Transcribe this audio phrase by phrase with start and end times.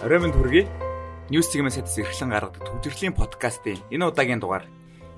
[0.00, 0.64] Оройн төргий
[1.28, 4.64] News segment сэдс эрхлэн гаргадаг төвжирлийн подкастын энэ удаагийн дугаар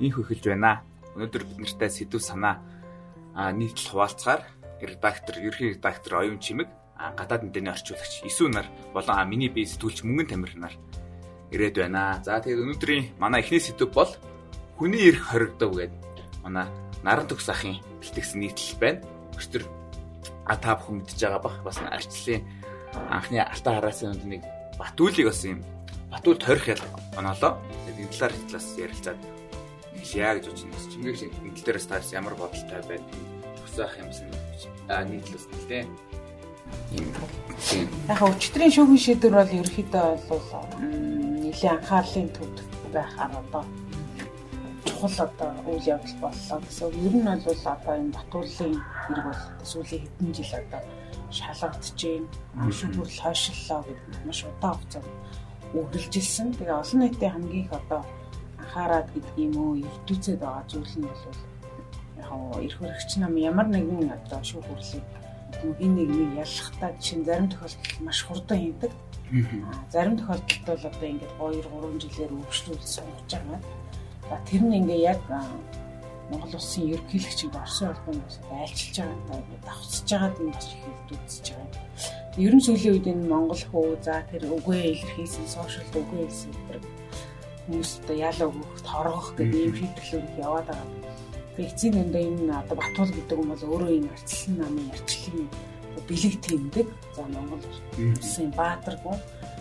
[0.02, 0.82] инх эхэлж байна.
[1.14, 2.58] Өнөөдөр бид нартай сэдв санаа
[3.54, 4.42] нийтлэл хуваалцгаар
[4.82, 6.66] редактор, ерхий редактор Оюун Чимэг,
[6.98, 10.74] гадаад мэдээний орчуулагч Исүү нар болон миний бие сэтгүүлч Мөнгөн Тамир нар
[11.54, 12.18] ирээд байна.
[12.26, 14.10] За тэгээд өнөөдрийн манай эхний сэдв бол
[14.82, 16.66] хүний эрх хоригдов гэдэг манай
[17.06, 19.06] наран төгс ахын бэлтгэсэн нийтлэл байна.
[19.38, 19.62] Өчтөр
[20.42, 22.42] а та бүхэн мэдж байгаа бах бас арчлалын
[23.14, 24.42] анхны алтан хараасан нэг
[24.82, 25.62] Батүүлийг бас юм
[26.10, 26.82] Батүл тойрох ял
[27.14, 27.62] оноолоо.
[27.86, 29.20] Тэгээд энэ талаар талаас ярилцаад
[30.10, 30.90] яа гэж бодож байна.
[30.90, 33.06] Чингэр шиг энэ тал дээрээс таас ямар бодолтой байна.
[33.62, 34.26] Төгсөх юмсан
[34.90, 35.86] аа нийтлээс нь тийм.
[38.10, 40.46] Яг өчтөрийн шүүхийн шийдвэр бол ерөөхдөө бол
[40.82, 42.58] нэлийн анхаарлын төвд
[42.90, 43.64] байхаар одоо
[44.84, 46.90] чухал одоо үйл явдал боллоо гэсэн.
[47.06, 48.74] Ер нь бол одоо энэ Батуулын
[49.06, 50.82] хэрэг бол сүүлийн хэдэн жил одоо
[51.32, 52.70] шалгагдж байна.
[52.76, 55.08] Шүүх хүрэл хойшлолоо гэдэг маш удаан хугацаанд
[55.72, 56.48] үргэлжилсэн.
[56.56, 58.00] Тэгээ олон нийтийн хамгийн их одоо
[58.60, 61.24] анхаарат гэдэг юм уу, өвдөөцөд байгаа зүйл нь бол
[62.20, 65.04] яг эрх хөрөгч нам ямар нэгэн одоо шүүх хурлыг
[65.62, 68.92] энэ нэг нэг яллахтаа жишээ зарим тохиолдолд маш хурдан хийдэг.
[69.92, 73.60] Зарим тохиолдолд бол одоо ингээд 2 3 жилээр өвчлүүл сонгож байгаа.
[74.28, 75.20] За тэр нь ингээ яг
[76.30, 81.82] Монгол улсын ерөнхийлөгчийг Орсын улбанаас айлчилж байгаа давхцаж байгаад энэ бас их өвдөөцөж байгаа.
[82.38, 86.78] Ер нь сүүлийн үед энэ Монгол хөө за тэр үгүй илэрхийлсэн сошиал үгүй хэлсэн тэр
[87.66, 90.88] хүмүүс одоо яалаа өгөх, торгох гэдэг ийм шийдвэрлэл яваад байгаа.
[91.52, 95.48] Тэгээ эцсийн дэндээ энэ одоо Батуул гэдэг юм бол өөрөө энэ арчилсан намын арчлалын
[96.08, 96.86] бэлэг тэмдэг.
[97.16, 97.64] За Монгол
[97.98, 99.16] улсын баатаргүй.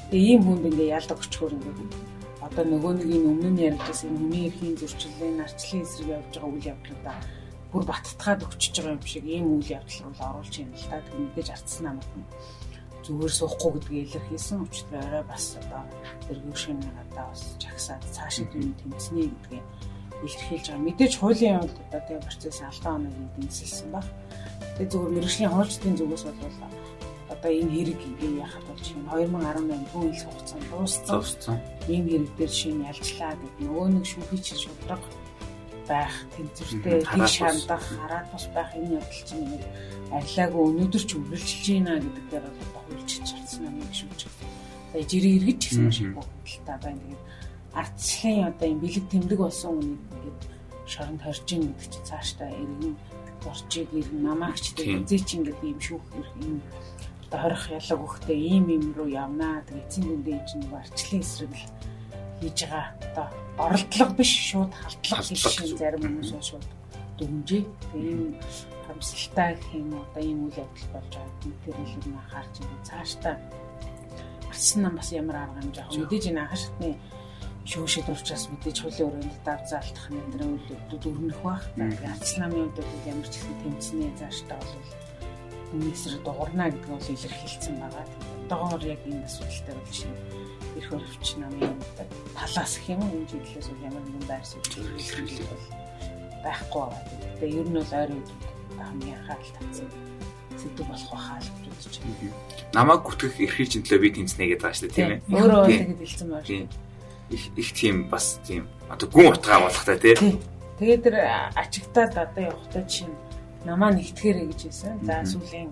[0.09, 2.10] Тэгээ ийм хүнд ингээ яалаа өчгөр ингээ
[2.41, 6.69] одоо нөгөө нэг энэ өмнө нь ярьжсэн хүний эрхийн зөрчлийн арчлалын эсрэг явж байгаа үйл
[6.73, 7.17] явдлуудаа
[7.71, 11.15] бүр баттгаад өгчөж байгаа юм шиг ийм үйл явдал руу оруулж юм л та тэг
[11.21, 12.09] мэдээж ардсан намайг
[13.05, 15.83] зүгээр суухгүй гэдгийг илэрхийлсэн учраас арай бас одоо
[16.25, 19.65] зэрэг шинэ надаа бас жагсаад цаашид юм тэмцэнэ гэдгийг
[20.21, 20.85] илэрхийлж байгаа.
[20.85, 24.05] Мэдээж хуулийн хувьд одоо тийм процесс алдаа оногийн дэнсэлсэн баг.
[24.77, 26.39] Тэгээ зүгээр мэрэгжлийн хуульчдын зүгээс бол
[27.31, 30.65] одоо энэ хэрэг ингээ яхад болж юм 2018 хүн ил хугацаанд
[31.07, 31.57] дууссан.
[31.87, 35.03] Ийм хэрэг дээр шинэ ялжлаа гэдэг нөгөө нэг шүүхий чинь шудраг
[35.87, 39.63] байх, тэнцвэртэй дэг шандах, хараад бас байх энэ явдал чинь нэг
[40.11, 44.31] арилаагүй өнөөдөр ч үргэлжилж байна гэдэг дээр бол хуульчиж чадсан юм шиг шүүж.
[44.91, 46.99] Тэгээ жирийн иргэж гисэн маш их бодолтой байна.
[46.99, 47.23] Тэгээд
[47.79, 50.39] ардчлалын одоо юм бэлэг тэмдэг болсон үнийг ингээд
[50.91, 52.95] шоронд хорж ийн гэдэг чинь цаашдаа иргэн
[53.47, 56.03] орчиг иргэн намаагч гэдэг зээ чи ингээд юм шүүх
[56.43, 56.59] юм
[57.39, 59.63] хорих ялаг өгөхтэй ийм юм руу явнаа.
[59.63, 61.65] Тэгээд эцсийн дүндээ энэ чинь арчлалын эсрэг л
[62.41, 63.27] хийж байгаа одоо
[63.63, 66.65] оролдлого биш шууд халдлага гэж шин зарим хүмүүс шууд
[67.17, 67.63] дүнжээ.
[67.63, 68.35] Тэгээ ийм
[68.83, 71.55] харамсалтай гэх юм одоо ийм үйл явдал болж байгаа.
[71.63, 72.87] Тэр л юм анхаарч байгаа.
[72.89, 73.35] Цаашдаа
[74.51, 76.89] арсан нам бас ямар арга хэмжээ авах мэдээж энэ анхан шатны
[77.71, 81.63] шүүшид уучраас мэдээж хуулийн өрөөнд давзаалтах нэмэр үйлдэлүүд өрнөх бах.
[81.77, 84.75] Тэгээ арсан намын үед бол ямар ч гэсэн тэмцэнэ цаашдаа бол
[85.71, 88.05] хүмүүсээр дуурна гэдэг нь илэрхийлсэн байгаа.
[88.51, 90.19] Одоогоор яг энэ асуудалтай бол шинэ
[90.77, 91.75] эрх хөрөвч намын
[92.35, 94.67] талаас гэх юм энэ чиглэлээс ямар нэгэн байр суурь
[94.99, 95.65] илэрхийлэх бол
[96.43, 97.03] байхгүй байгаа.
[97.39, 98.31] Тэгээ ер нь бол ойрын үед
[98.75, 99.87] хамгийн анхаарал татсан
[100.59, 102.35] сэдв болох байхаа л гэж байна.
[102.73, 105.19] Намайг гүтгэх эрхийг чинь төлөө би тэмцэнэ гэдэг байгаа шүү дээ тийм ээ.
[105.31, 106.67] Өөрөө тэгээд хэлсэн байна шүү.
[107.31, 110.39] Их их тийм бас тийм одоо гүн утгаа болох та тийм.
[110.79, 111.15] Тэгээд тэр
[111.55, 113.13] ачигтаад одоо явахтай чинь
[113.65, 114.95] намаа нэгтгэхэрэй гэж хэлсэн.
[115.05, 115.69] За сүүлийн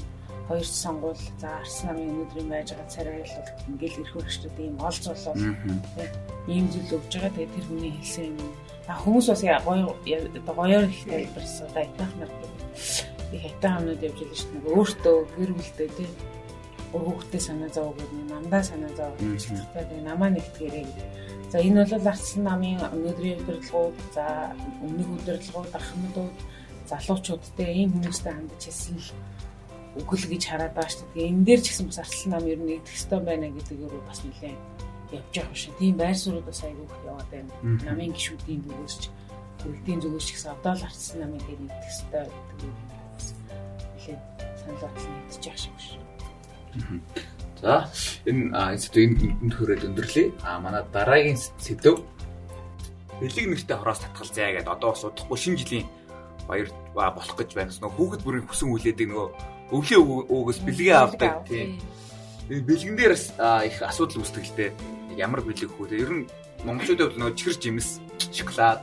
[0.48, 5.42] хоёр сонгуул за Арс намын өнөөдрийн байж байгаа царайлал ингээл эрх хөрөгчдөд ийм олз болол
[6.50, 7.34] ийм зүйл өгж байгаа.
[7.38, 8.52] Тэгээд тэр хүний хэлсэн юм.
[8.90, 9.94] А хүмүүс бас гоё
[10.58, 11.68] гоёор их тайлбарсан.
[11.70, 12.32] Одоо итах нар
[13.34, 14.74] их хайтан хамнууд явж байгаа шүү дээ.
[14.74, 16.12] Өөртөө гэр бүлтэй тийм
[16.98, 20.02] өргөхтэй санаа зов гэдэг нь намдаа санаа зов гэж хэлдэг.
[20.02, 21.08] Намаа нэгтгээрэй гэдэг.
[21.54, 26.38] За энэ бол арцсан намын өнөөдрийн удирдлагууд, за өмнөх удирдлагууд, ахмадууд,
[26.90, 29.10] залуучуудтай ийм хүмүүстэй хандж хэлсэн л
[30.00, 31.30] үгэл гэж хараад байгаа шүү дээ.
[31.34, 34.60] Энэ дээр ч гэсэн бас арцсан нам ер нь идэх ёстой байна гэдгээр бас нэлээд
[35.18, 35.74] явж байгаа шүү.
[35.80, 37.52] Тийм байр суурьуд бас айгүй их яваад байна.
[37.90, 39.04] Намын гişүүдийн зүгээс ч,
[39.66, 42.72] үлдийн зүгээс ч гэсэн одоо л арцсан намын дээр идэх ёстой гэдэг
[43.98, 44.22] нэлээд
[44.62, 46.02] санал бодлоо мэдчих шиг шүү.
[47.60, 47.90] За
[48.30, 50.26] энэ сэдв энд хүрээд өндөрлөе.
[50.46, 52.06] А манай дараагийн сэдв
[53.20, 55.86] бэлэг нэртэй хороос татгал зай гэдэг одоо бас удахгүй шинэ жилийн
[56.50, 56.70] баяр
[57.14, 57.70] болох гэж байна.
[57.70, 59.28] Нөгөө хүүхэд бүрийн хүсэн хүлээдэг нөгөө
[59.70, 61.78] өвлийн өвгөөс бэлгээ авдаг тийм.
[62.50, 64.72] Бэлгэн дээр их асуудал үүсдэг л дээ.
[65.22, 65.94] Ямар бэлэг хөө.
[65.94, 66.26] Ер нь
[66.66, 68.02] монголчуудад нөгөө чихэр жимс,
[68.34, 68.82] шоколад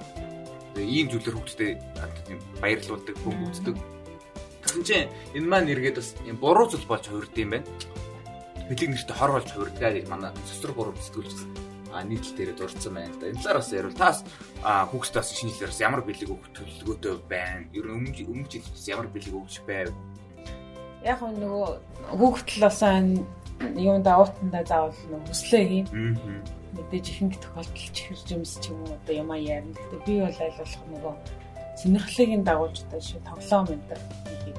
[0.79, 1.83] ийм зүйлэр хүүхдэд
[2.63, 3.77] баярлуулдаг, бөмбөгддөг.
[4.63, 7.67] Тэгсэн чинь энэ маань эргээд бас буруу зүйл болж хувирд юм байна.
[8.71, 11.66] бэлэг нэртэй хор болж хувирдгаад манай цэцэр гурав сэтгүүлч а
[12.04, 13.31] нийтлэл дээр дурдсан байна л да.
[13.31, 13.96] Энэ талаар бас ярил.
[13.96, 14.19] Таас
[14.60, 17.64] хүүхдээ бас шинжилгээр ямар бэлэг өгөх төлөвлөгөөтэй байна?
[17.72, 19.90] Ер нь өмнө өмнө жил ямар бэлэг өгч байв?
[21.06, 21.69] Яг нөгөө
[22.19, 22.81] хүүхдэл бас
[23.76, 24.96] юун даваатандаа заавал
[25.31, 25.87] хүслээ хийн.
[26.76, 29.72] Мэдээж ихэнх тохиолдолд чихэр жимс ч юм уу одоо юм ярина.
[29.72, 31.14] Гэхдээ би бол аль болох нөгөө
[31.81, 33.96] сонирхлыг дагуулж одоо шүү тоглоом энэ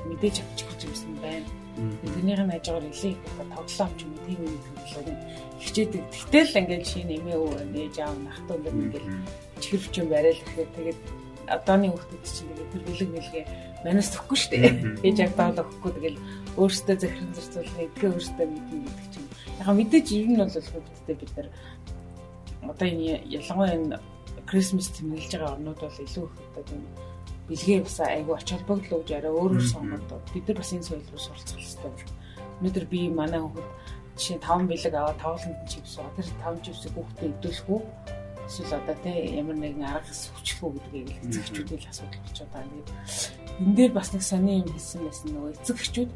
[0.10, 1.67] мэдээж авчих жимс юм байна.
[1.78, 5.20] Тэрнийх нь хажуугаар элийг тоглоом ч юм тийм юм хөдөлгөөг
[5.62, 6.04] хичээдэг.
[6.14, 9.06] Тэгтэл ингээд жишээ нь эмээ өвөө нээж аав нахтуу ингээд
[9.62, 11.00] чихэрвч юм барайл гэхээр тэгээд
[11.48, 13.46] одооны хүмүүс чинь тэгээд тэр бэлэг мэлгээ
[13.86, 14.74] манаас төгөхгүй шүү дээ.
[15.08, 16.20] Ээж агдаад өгөхгүй тэгэл
[16.60, 19.30] өөртөө захиран зарцуулах эдгээ өөртөө мэднэ гэдэг чинь.
[19.62, 21.48] Яг мэдээж ер нь бол хүмүүстэй бид нар
[22.68, 23.06] одоо энэ
[23.38, 23.98] ялангуяа энэ
[24.50, 26.82] Christmas тэмдэглэж байгаа орнууд бол илүү их одоо тийм
[27.48, 31.08] бэлгээ бас айгу ач холбогдол өгж арай өөр өөр сонгоод бид нар бас энэ соёл
[31.08, 31.94] руу суралцах хэрэгтэй.
[32.60, 33.68] Өнөөдөр би манай хүүхэд
[34.18, 37.82] жишээ 5 бэлэг аваад 5 лэнтэн чипс уу тэр 5 чипсийг хүүхдэд үү
[38.48, 42.72] эсвэл одоо тий ямар нэгэн арга сүвчлэх үү гэдгийг эцэгчүүд л асуудал болчиход байгаа.
[42.72, 46.12] Тэгээд энэ дээр бас нэг сони юм хийсэн байсан нөгөө эцэгчүүд.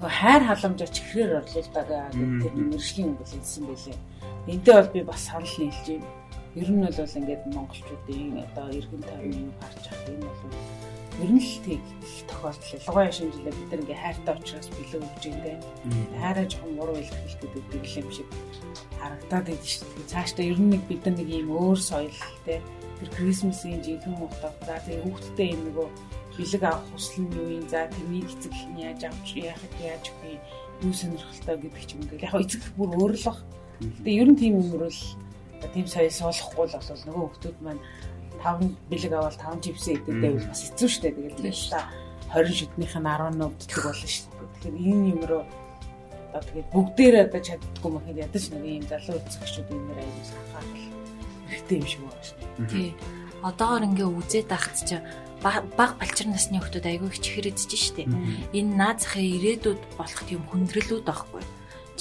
[0.00, 1.86] Нөгөө хайр халамжаа чихрээр орлуулдаг
[2.16, 3.98] гэдэг мэржлийн юм хэлсэн байлээ.
[4.52, 6.21] Энтэй бол би бас санал нийлж байна
[6.52, 10.40] Ер нь бол ингээд монголчуудын одоо эргэн тойрны юу гарч байгаа энэ бол
[11.24, 11.82] ер нь л тийг
[12.28, 12.72] тохиолдол.
[12.76, 15.56] Ялангуяа шинжилгээ бид нар ингээ хайртай учраас бэлэг өгч ингээ
[16.20, 18.28] хайраа жоохон муруу илэрхийлэх гэдэг юм шиг
[19.00, 20.10] харагдаад байдаг шүү дээ.
[20.12, 22.60] Цаашдаа ер нь нэг бид нар нэг ийм өөр соёлтэй
[23.00, 24.48] тэр Крисмсийн жинхэнэ утга.
[24.68, 25.88] За тэгээ хүүхдтэй юм нөгөө
[26.36, 27.64] бэлэг авах хүсэл нь юу юм?
[27.68, 30.36] За тэрнийг эцэг нь яаж авч яахад яаж өгье
[30.84, 33.38] юу сонирхолтой гэдэг ч юм ингээл яг эцэг бүр өөр л баг.
[34.04, 34.54] Тэгээ ер нь тийм
[35.62, 37.82] юмрол тийм соёл суулгахгүй л бол нөгөө хүмүүс маань
[38.42, 41.38] 5 бэлэг аваад 5 живсээ идэв байвал бас хэцүү шттэ тэгээд
[41.70, 41.80] та
[42.34, 44.50] 20 шиднийх нь 10 нөвддөг болно шүү дээ.
[44.58, 45.44] Тэгэхээр энэ юм руу
[46.32, 50.86] одоо тэгээд бүгдээрээ одоо чаддгүй махад ядаж нэг юм залуу эцэгчүүд энэ нэр аюул анхаарал
[51.46, 52.70] хэрэгтэй юм шиг байна шүү дээ.
[52.72, 52.90] Тий.
[53.42, 54.96] Одоогор ингээ үзээд ахт чи
[55.42, 58.10] баг балчир насны хүмүүс айгүй их чихэр идэж штэ.
[58.56, 61.42] Энэ наад захын ирээдүйд болох тийм хүндрэлүүд байхгүй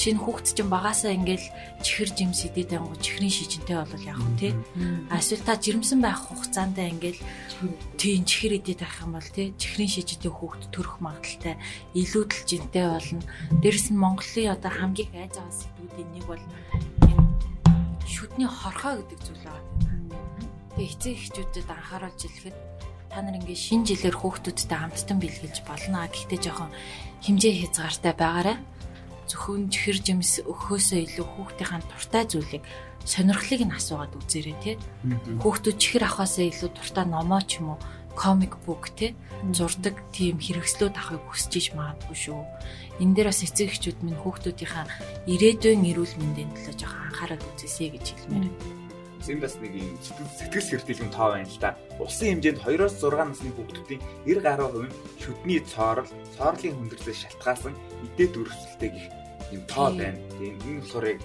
[0.01, 1.45] чинь хүүхд чинь багасаа ингээл
[1.85, 4.53] чихэр жимс идэт ангу чихрийн шижинтэй бол яг хөө тий.
[5.13, 7.21] Эсвэл та жирэмсэн байх хугацаанд ингээл
[8.01, 11.53] тийм чихэр идэт байх юм бол тий чихрийн шижинтэй хүүхд төрөх магадaltaй
[11.93, 13.21] илүү дэлжинтэй болно.
[13.61, 16.43] Дээрэс нь Монголын одоо хамгийн айз байгаа сэдвүүдийн нэг бол
[17.05, 17.25] энэ
[18.09, 19.69] шүдний хорхоо гэдэг зүйл байна.
[20.81, 22.57] Тэгээ эцэг эхчүүдэд анхааруулж хэлэхэд
[23.13, 26.09] та нар ингээ шинэ жилээр хүүхдүүдтэй хамттан бэлгэлж болно.
[26.09, 26.73] Гэхдээ жоохон
[27.21, 28.57] хэмжээ хязгаартай байгаарай
[29.31, 32.63] зөвхөн чихэр жимс өхөөсөө илүү хүүхдийн дуртай зүйлийг
[33.07, 34.75] сонирхлыг нь асуугаад үзээрэй тий.
[35.39, 37.79] Хүүхдүүд чихэр авахаасаа илүү дуртай номоо ч юм уу
[38.13, 39.15] комик бук тий
[39.49, 42.43] зурдаг тийм хэрэгслүүд авахыг хүсэж иж магадгүй шүү.
[43.01, 44.85] Энэ дээр бас эцэг эхчүүд минь хүүхдүүдийнхаа
[45.25, 48.81] ирээдүйн эрүүл мэндийн төлөө жоохон анхаарал үзээсэй гэж хэлмээр байна.
[49.31, 51.77] Энэ бас нэг юм сэтгэл сэрдэлгэн тоо байна л да.
[51.97, 57.73] Улсын хэмжээнд 2-6 насны хүүхдүүдийн 90 гаруй хувь шүдний цоорол, цоорлын хүндрэлээс шалтгаалсан
[58.05, 59.20] эдээд өрсөлдөг их
[59.53, 60.19] юм тоо байна.
[60.39, 61.21] Тийм энэ болохоор яг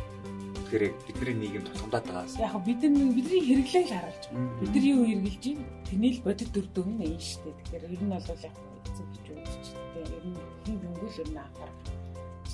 [0.66, 2.34] тэгэхээр бидний нийгэм тулгамдаад байгаас.
[2.42, 4.58] Яг бид нар бидний хэрэглээг л харуулж байгаа.
[4.60, 5.84] Бид нар юу хэрэгжилж байна?
[5.86, 7.54] Тэний л бодит дүр дүн нь энэ шүү дээ.
[7.56, 8.54] Тэгэхээр ер нь бол яг
[8.86, 11.80] эцэг хичүүд ч тийм ер нь хин дөнгөл ер нь анхаарах.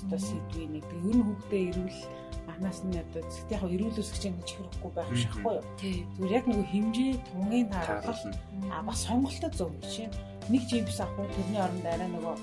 [0.03, 1.99] Одоо сэдвээ нэг ер нь хүүхдээ ирүүл
[2.53, 5.65] анаас нь одоо зөвхөн яг эрүүл өсгч юм чихрэхгүй байх шахгүй юу.
[6.13, 8.21] Зүгээр яг нэг хэмжээ тунгийн тааруулах
[8.69, 10.09] а бас сонголтоо зөв жишээ.
[10.51, 12.35] Нэг жипс авах тэрний оронд арай нөгөө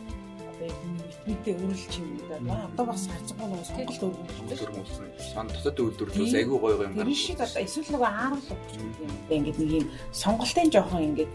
[0.68, 2.68] витаминтэй өөрлөж юм даа.
[2.68, 5.06] Одоо бас харцгүй нэг сонголт өргөмөлсөн.
[5.32, 7.08] Сан тосод үйлдвэрлэлээс айгүй гоё гоё юм байна.
[7.08, 8.90] Тэр шиг одоо эсвэл нөгөө ааруул өгч юм.
[9.30, 11.32] Ингээд нэг юм сонголтын жоохон ингээд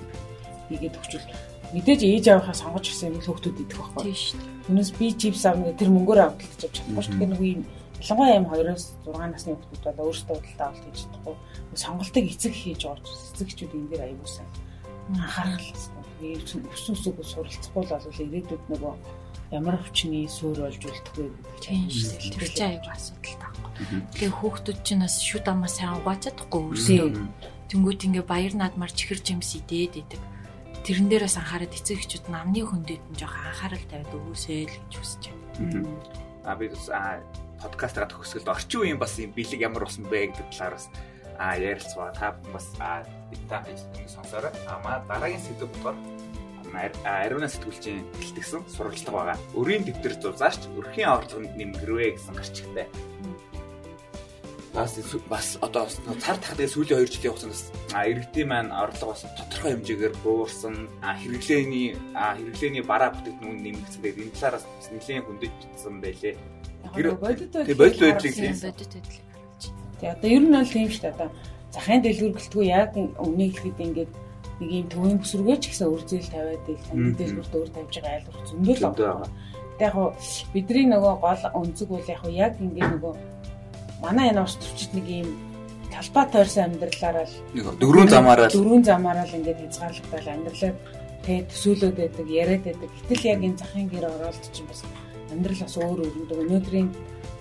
[0.69, 1.27] хийгээд өгчүүл
[1.73, 4.03] мэдээж ээж аваахаа сонгож ирсэн юм хүүхдүүд идэх байхгүй.
[4.05, 4.53] Тийм шүү дээ.
[4.65, 7.13] Түүнээс би чипс авна тэр мөнгөөр авдалж авч чадахгүй шүү.
[7.15, 7.61] Тэгэхээр нөгөө юм
[8.05, 11.35] ялангуяа юм 2-оос 6 насны хүүхдүүд бол өөрсдөө худалдаа авалт хийж чадахгүй.
[11.75, 14.03] Сонголтыг эцэг хийж орж эцэгчүүд энэ дээр
[16.21, 18.93] аюулсан анхаарал өвсөн үсэг суралцахгүй л бол ирээдүйд нөгөө
[19.51, 22.33] ямар хүчний суур болж үлдэх вэ гэдэг чинь шүү дээ.
[22.33, 23.71] Тэр чинь аюул асуудал таахгүй.
[24.15, 27.09] Тэгээ хүүхдүүд чинь бас шүд амаа сайн угаачаадахгүй өөрсдөө.
[27.69, 30.21] Тэнгүүт ингээ баяр наадмаар чихэр жимс идээд идэг.
[30.85, 35.23] Тэрэн дээрээс анхаарал эцэг эхчүүд намны хөндөд нь жоох анхаарал тавиад өгөөсэй л гэж хүсэж
[35.57, 35.89] байна.
[36.45, 36.85] А би бас
[37.57, 40.85] подкастаа төгсгөлд орчин үеийн бас юм бэлэг ямар болсон бэ гэдэг талаар бас
[41.39, 42.11] а ярилцгаа.
[42.13, 43.05] Та бас та
[43.67, 44.51] энэ сонсороо.
[44.67, 45.95] Ама дараагийн сэдв болохоор
[47.05, 49.37] ариуна сэтгүүлчийн бэлтгэсэн сурвалжлага байгаа.
[49.55, 52.87] Өрийн дэвтэр зурзаач өрхийн орлогонд нэмгэрвэ гэсэн гарчигтай.
[54.75, 54.99] Бас
[55.31, 57.55] бас одоо цар тахтай сүүлийн 2 жилийн хугацаанд
[57.95, 64.01] а иргэдийн маань орлого бас тодорхой хэмжээгээр буурсан а хэрэглээний а хэрэглээний бараа бүтээгдэхүүн нэмэгдсэн.
[64.03, 66.35] Тэгээд энэ талаараас нэлийн хөндөж бичсэн байлээ.
[66.91, 68.35] Яг бодит байдлыг бодит байдлыг
[69.99, 71.15] Тэг одоо ер нь бол тийм шүү дээ.
[71.15, 71.29] Одоо
[71.75, 74.11] захын дэлгүүр гэлтгүй яг өмнө хэлэхэд ингээд
[74.59, 76.87] нэг юм төвийн бүсрүүгээ ч гэсэн үрзэл тавиад ил Мгм.
[76.87, 79.29] танд дэлгүүрт өөр тавьж байгаа айлгуур зөндөл Зөндөө байгаа.
[79.75, 79.95] Тэг яг
[80.53, 83.13] бидний нөгөө гол өнцөг бол яг ингээд нөгөө
[83.99, 85.29] манай энэ ус төвчд нэг юм
[85.91, 87.35] талбай тойрсон амьдралаараа л
[87.83, 90.73] дөрвөн замаараа дөрвөн замаараа л ингээд хязгаарлагдал амьдралаа
[91.25, 92.89] тэг төсөөлөд байдаг, яриад байдаг.
[92.95, 94.81] Гэтэл яг энэ захын гэр оролт чинь бас
[95.31, 96.37] амьдрал бас өөр өрнөдөг.
[96.43, 96.89] Өнөөдрийн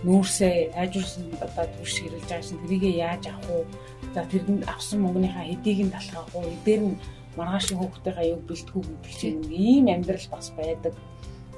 [0.05, 3.67] нүүрсээ тайжуулсан одоо түвш хэрэлж байгаа чинь тэрийг яаж авах вэ?
[4.15, 6.45] За тэрэнд авсан мөнгөнийхөө хэдийг нь талхах уу?
[6.45, 7.01] Эдгээр нь
[7.37, 10.95] маргааш хүүхдийнхээ юг бэлтгүү гэдэг чинь ийм амьдрал бас байдаг.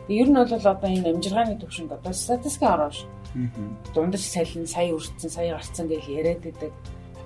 [0.08, 3.04] Ер нь бол одоо энэ амжиргааны төвшөнд одоо статистик ороош
[3.94, 6.72] дундаж салин сая өрцөн сая гарцсан гэж яриад байдаг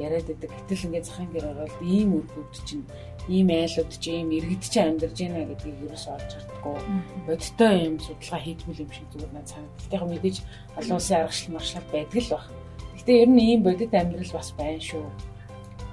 [0.01, 0.51] яриад байдаг.
[0.51, 2.85] Гэтэл ингээд захын гэр ороод ийм үргүүд чинь
[3.29, 6.77] ийм айлууд чинь ийм иргэд чинь амьдарч байна гэдгийг ерөөс олж хардггүй.
[7.27, 9.87] Бодтой юм судалгаа хийдгүүл юм шиг зүгээр надад санагдав.
[9.91, 10.37] Тэгэх мэдээж
[10.79, 12.45] олон улсын аргачлал маршлал байдаг л баг.
[12.95, 15.05] Гэхдээ ер нь ийм бодит амьдрал бас байна шүү.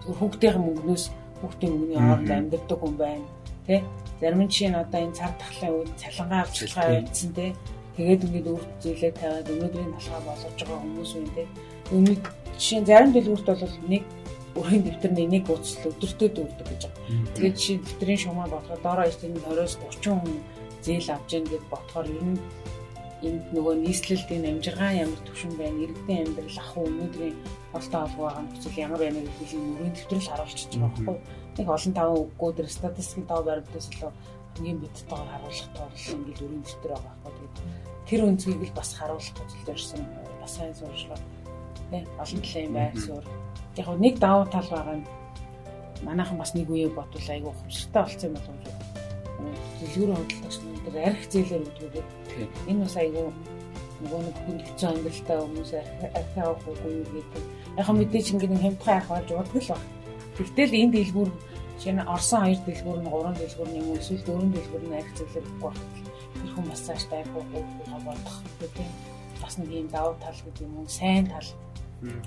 [0.08, 1.06] Хүүхдийн мөнгнөөс
[1.42, 3.28] хүүхдийн мөнгөний оронд амьдардаг хүн байна.
[3.68, 3.84] Тэ?
[4.22, 7.54] Зарим жишээ нь одоо энэ цар тахлын үед цалингаа авчилгаа явуулсан тэ.
[7.98, 11.44] Тэгээд ингээд өөрт зээлээ тавиад өнөөдрийн талхаа болгож байгаа хүмүүс үн тэ.
[11.94, 12.16] Өмнө
[12.58, 14.04] жишээ зарим дэлгүүрт бол нэг
[14.60, 17.34] өрхийн дэвтэрний нэг ууцл өдөртөө дүүрдэг гэж байгаа.
[17.36, 20.36] Тэгээд жишээ нь дэвтрийн шумаа бодоход доороо ирсэн 20-оос 30 хүн
[20.86, 22.40] зээл авч яах гэд бодохоор нь
[23.26, 27.36] энд нөгөө нийслэлтийн амжиргаан ямар төвшин байна, иргэдийн амьдрал ах өнөөдрийн
[27.74, 31.18] олтоо олгоо байгаа нөхцөл ямар байна гэдгийг нүрийн дэвтрэл харуулчихж байгаа байхгүй.
[31.58, 34.12] Нэг олон таван үггүй дэр статистикийн тав баримтаас илүү
[34.58, 37.48] хамгийн бидтэйгээр харуулах тоорлол ингээд өрийн дэвтэр байгаа байхгүй.
[37.58, 37.58] Тэгээд
[38.08, 40.02] тэр өнцгийг л бас харуулах гэж ирсэн
[40.42, 41.20] бас сайн суурьшлаа.
[41.92, 43.28] Тэ олон талын байр суурь.
[43.78, 45.08] Яг нэг давуу тал байгаа нь
[46.04, 48.98] манайхан бас нэг үеэ бодвол айгүй ухамсартай болсон юм болов уу?
[49.80, 52.06] Дэлгүүрийн худалдагч нар арх зээлээр өгдөг.
[52.70, 53.26] Энэ бас айгүй
[53.98, 57.44] нөгөө нэг хүн хэцүү амьдралтай хүмүүс арх авах үгүй гэдэг.
[57.78, 59.84] Яг мэдээч ингээд хямдхан арх болж урдаг л баг.
[60.38, 61.30] Тэгтэл энэ дэлгүүр
[61.82, 65.46] шинэ Орсон хоёр дэлгүүр нь гурван дэлгүүр нь юм эсвэл дөрвөн дэлгүүр нь арх зээлээр
[65.50, 65.82] өгөх байх.
[66.38, 68.90] Тэр хүн бас цааш арх авах бодох гэдэг.
[69.42, 71.50] Бас нэг юм давуу тал гэдэг юм уу сайн тал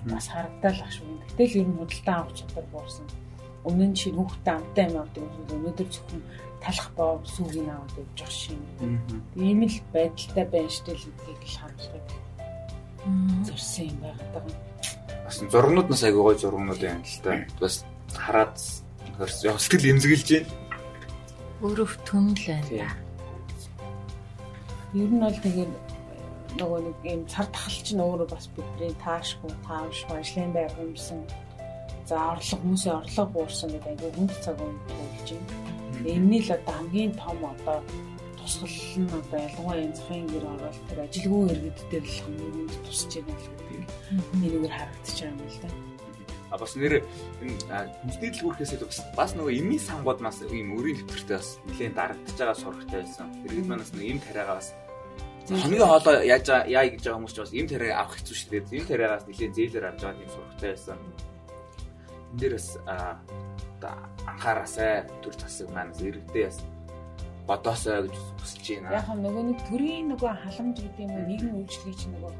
[0.07, 1.07] бас харагдал ах шүү.
[1.37, 3.07] Гэтэл ер нь худалдан авах чадвар буурсан.
[3.65, 6.23] Өмнө нь чинь хүүхдээ амтай юм авдаг юм өнөөдөр зөвхөн
[6.65, 8.61] талах боо сүүгийг аваад явж байгаа шин.
[9.37, 12.21] Ийм л байдалтай байна штэ л гэдгийг л харуулах
[13.47, 14.71] зорьсон юм байгаад байгаа.
[15.25, 17.31] бас зургнууд нас айгүй гой зургнууд байна л та.
[17.61, 18.57] Бас хараад
[19.17, 20.51] хөрс яг сэтгэл эмзэглэж байна.
[21.63, 22.91] Өөрөө төмөл байна.
[24.93, 25.73] Ер нь бол тэгээд
[26.59, 31.23] нөгөө нэг юм цар тахал чинь өөрөө бас бидний таашгүй, таавшгүй ажлын байр юмсан.
[32.09, 35.55] За орлого хүмүүсийн орлого буурсан гэдэг айгүй хүнд цаг үе болж байна.
[36.11, 37.79] Энэний л одоо хамгийн том одоо
[38.41, 42.75] тусгал нь одоо ялангуяа энэ захын гэр ороод тэр ажилгүй иргэд дээр л хамгийн хүнд
[42.87, 43.83] тусч байгаа л гэдэг.
[44.35, 45.71] Энэгээр харагдаж байгаа юм л да.
[46.51, 51.39] А бас нэр энэ хүнсний дэлгүүрхээс бас бас нөгөө эмийн сангууд нас ийм өрийн төвтөртэй
[51.39, 53.31] бас нэлээд дарагдж байгаа сурагтай байсан.
[53.47, 54.75] Иргэд манаас нэг эм тариагаа бас
[55.51, 58.79] хоногийн хоолоо яаж яа гэж байгаа хүмүүс ч бас эм тариа авах хэцүү шүү дээ.
[58.79, 60.99] Эм тариагаас нэлээд зээлэр авч байгаа тийм сурагтай байсан.
[62.31, 63.13] Энд дээр бас аа
[63.81, 63.95] одоо
[64.31, 64.93] анхаараасай
[65.23, 66.59] төр засаг маань иргэдээ бас
[67.49, 68.95] бодоосоо гэж хүсэж байна.
[69.01, 72.33] Яг нь нөгөө нэг төрийн нөгөө халамж гэдэг юм уу нийгмийн үйлчлэгийг чинь нөгөө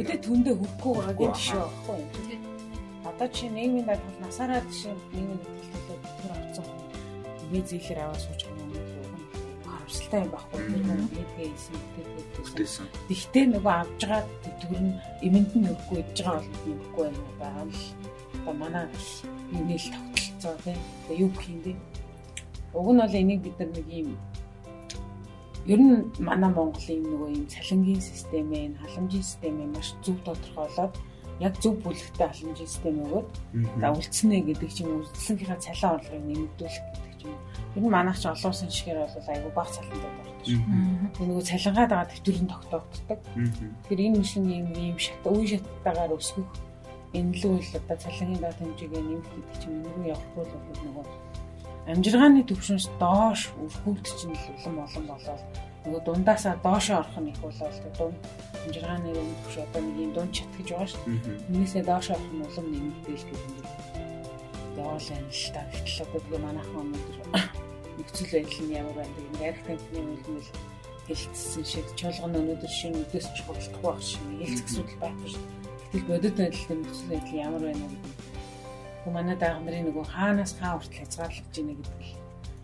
[0.00, 2.42] өдөө төндөө хөрөхгүй байгаа гэдэг шүү байхгүй юу?
[3.06, 6.66] Одоо чи нийгмийн даатгал насаараа жишээ нийгмийн даатгалтай төр авцсан
[7.52, 8.55] виз зээлэр аваад сууж юм?
[9.86, 10.70] Харамсалтай юм байхгүй юу?
[10.74, 11.74] Тэр хүн бидгээ хийсэн.
[12.34, 12.86] Бүтээсэн.
[13.06, 14.22] Тэгтээ нөгөө авж байгаа
[14.58, 17.82] төр нь эмэнд нь өгөхгүй идж байгаа бол өгөхгүй уу байгаа л
[18.34, 18.84] одоо манай
[19.54, 20.80] юуны л тогтолцоо тийм
[21.22, 21.72] юу гэх юм бэ?
[22.74, 24.10] Уг нь бол энийг бид нар нэг юм
[25.66, 30.94] ер нь манай Монголын нөгөө юм цалингийн системээ, халамжийн системээ маш зөв тодорхойлоод
[31.46, 33.30] яг зөв бүлэгтэй халамжийн систем өгөөд
[33.80, 37.40] за үлдснэ гэдэг чинь үлдсэнийхээ цалин орлогыг нэмэгдүүлэх гэдэг чинь
[37.76, 40.12] ер нь манайх ч олон улсын шигээр бол айгүй бага цалинтай
[40.46, 40.60] шүү.
[41.16, 43.20] Тэр нөгөө цалингаад байгаа төвтөрийн тогтоогддог.
[43.24, 46.50] Тэгэхээр энэ мишин юм юм шат үе шаттайгаар өсгөх
[47.16, 51.06] энэ л үйл одоо цалингийн доод хэмжээгээ нэмэх гэдэг чинь энэгүй явахгүй л бол нөгөө
[51.86, 55.42] амжиргааны төвшинс доош өрхүүлт чинь л улам олон болоод
[55.86, 58.18] нөгөө дундаасаа доошоо орох нь их болоо л дунд
[58.66, 61.38] амжиргааны төвш одоо нэг юм дунд чат гэж байгаа шүү дээ.
[61.46, 63.85] Тэрнээсээ доошоо орох нь улам нэмэгдээл гэх юм.
[64.76, 65.60] Яваал юм л та.
[65.72, 67.16] Гэтэл одоо тэгээ манайхан өнөөдөр
[67.96, 70.50] нөхцөл байдал нь ямар байна гэдэг дайрах тамхины үйлмэл
[71.06, 75.44] хэлцсэн шиг чуулган өнөөдөр шинэ үдээс ч хуралдахгүй байх шиг хэлцэх асуудал байхгүй шүү.
[75.92, 78.26] Гэтэл бодит байдлын нөхцөл байдал ямар байна гэдэг
[79.06, 82.12] Гэхдээ манай даагаар нарын нөгөө хаанаас хаа хүртэл хязгаарлаж байна гэдэг л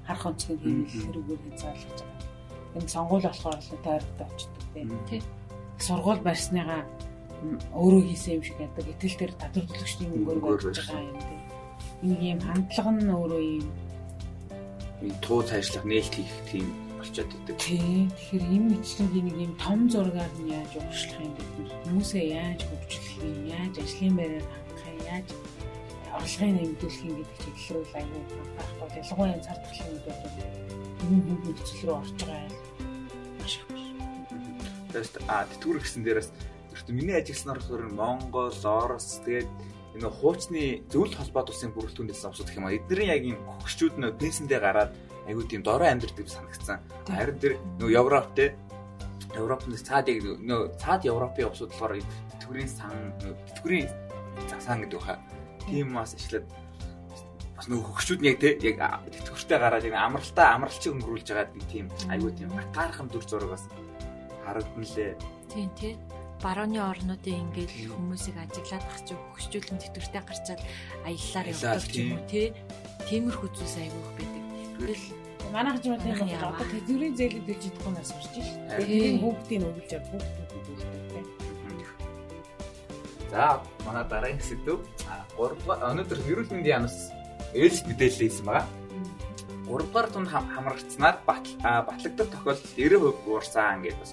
[0.06, 2.26] харах онцгийн хэмэл хэрүүгээр хязгаарлаж байгаа.
[2.74, 5.22] Энэ сонгуул болохоор л тойрогтой очдөг тийм.
[5.78, 6.82] Сургууль барьсныгаа
[7.78, 8.86] өөрөө хийсэн юм шиг яадаг.
[8.90, 11.41] Итэл тэр татварлуулагчдын мөнгөөр барьж байгаа юм тийм.
[12.02, 13.66] Нэг юм хандлага нь өөрөө юм
[15.22, 16.66] туу цаашлах нээлт хийх тийм
[16.98, 17.56] болчиход идэг.
[17.58, 18.06] Тий.
[18.10, 21.42] Тэгэхээр энэ мэтлэгийн нэг юм том зургаар нь яаж урагшлах юм бэ?
[21.86, 25.28] Хүмүүсээ яаж хөгжүүлэх юм, яаж ажлын байраар хангах юм, яаж
[26.12, 30.20] орлогын нэмэгдүүлэх юм гэдэг чиглэл рүү аягүй анхаарах бол ялангуяа цар тахлын үед бол
[31.02, 32.56] энэ хүн нөхцөл рүү орж байгаа юм.
[33.40, 33.84] Маш их биш.
[34.92, 36.30] Тэст а тэтгэвэр гэсэн дээрээс
[36.70, 39.50] ерөөхдөө миний ажилласан орохоор Монгол, Орос тэгээд
[39.96, 44.60] энэ хуучны зөвлөлт холбоот улсын бүрэлдэхүүнээс авсах юм а эдгээр яг юм хөгшчүүд нөө пенсэндээ
[44.60, 44.92] гараад
[45.28, 46.80] айгүй тийм дорой амьдрдаг санагдсан.
[47.06, 48.56] Харин тэр нөө Европ те
[49.36, 52.00] Европын цаадыг нөө цаад Европын улсууд болохоор
[52.40, 53.88] тэтгэврийн сан тэтгэврийн
[54.58, 55.20] сан гэдэг хаа
[55.68, 56.46] тийм бас ашиглаад
[57.56, 58.76] бас нөгөө хөгшүүд нь яг те яг
[59.12, 63.64] тэтгэвртэй гараад яг амралтаа амралчиг өнгөрүүлж байгаа нэг тийм айгүй тийм батаархан дүр зураг бас
[64.44, 65.16] харагдан лээ.
[65.52, 65.94] Тийм тий.
[66.42, 70.60] Барууны орнуудын ингээд хүмүүсийг ажиглаад ах чи хөгшчүүлэн тэтгэвртэй гарчаад
[71.06, 72.50] аяллаар явдаг ч юм уу тий.
[73.06, 74.42] Тиймэрхүү зүйлс айгүй их байдаг.
[74.82, 75.06] Тэгэл
[75.54, 78.50] манайх ч бол яг одоо тэтгэврийн зээлүүд хэлж чадахгүй нас урч ш.
[78.74, 81.26] Тэгээд бүгдийг өгүүлж авах бүгдүүд өгүүлдэг.
[83.32, 84.82] За манай дараагийн сэдв
[85.38, 86.96] 3 дугаар өнөөдөр эрүүл мэндийн яамс
[87.54, 88.66] ээлж мэдээлэл хийсэн байгаа.
[89.70, 94.12] 3 дугаар тунд хамрагдсанаар батлагдах тохиолдолд 90% буурсан гэдээ бас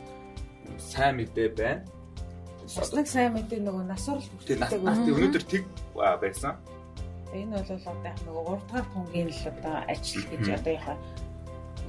[0.78, 1.99] сайн мэдээ байна.
[2.70, 5.64] Бас сайн мэдээ нөгөө насвар л бүгдээ өнөөдөр тэг
[5.98, 6.54] байсан.
[7.34, 10.98] Энэ бол одоо яг нөгөө 3 дугаар тунгийн л одоо ажил гэж одоо яхаа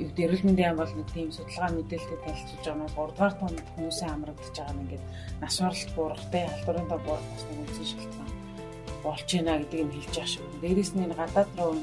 [0.00, 3.34] юу гэдэг эрүүл мэндийн яам бол нэг тийм судалгаа мэдээлэлтэй танилцуулж байгаа нь 3 дугаар
[3.36, 5.04] тунд хүмүүсийн амрагдаж байгаа нь ингээд
[5.40, 8.30] нас баралт буурахтай халдварын доо буурах бас нэг үнсэн шалтгаан
[9.04, 10.46] болж байна гэдгийг нь хэлж байгаа шүү.
[10.64, 11.74] Дээрээс нь гадаад руу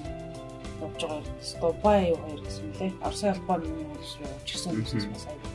[0.82, 1.22] явж байгаа
[1.62, 2.92] Дубай юу хоёр гэсэн лээ.
[3.06, 5.50] Орсын албаны улс руу явж гисэн хүмүүс бас аяа.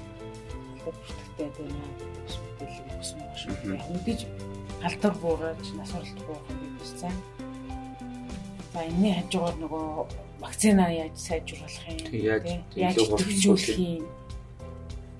[0.83, 1.83] Бүртгэгтэй байна.
[1.83, 2.12] Мэдээлэл өгсөн байна
[3.43, 3.55] шүү.
[3.93, 4.21] Мэдээж
[4.83, 7.19] халдвар буураж нас баралт буурах гэдэг бас сайн.
[8.73, 9.85] За энэний хажуугаар нөгөө
[10.41, 14.07] вакцина яаж сайжруулах юм яаж төвчүүлэх юм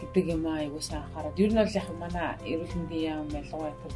[0.01, 1.37] гэдэг юм айгуу сайн анхаарал.
[1.37, 3.95] Ер нь бол яг манай эрүүл мэндийн яам ялгаатай тэр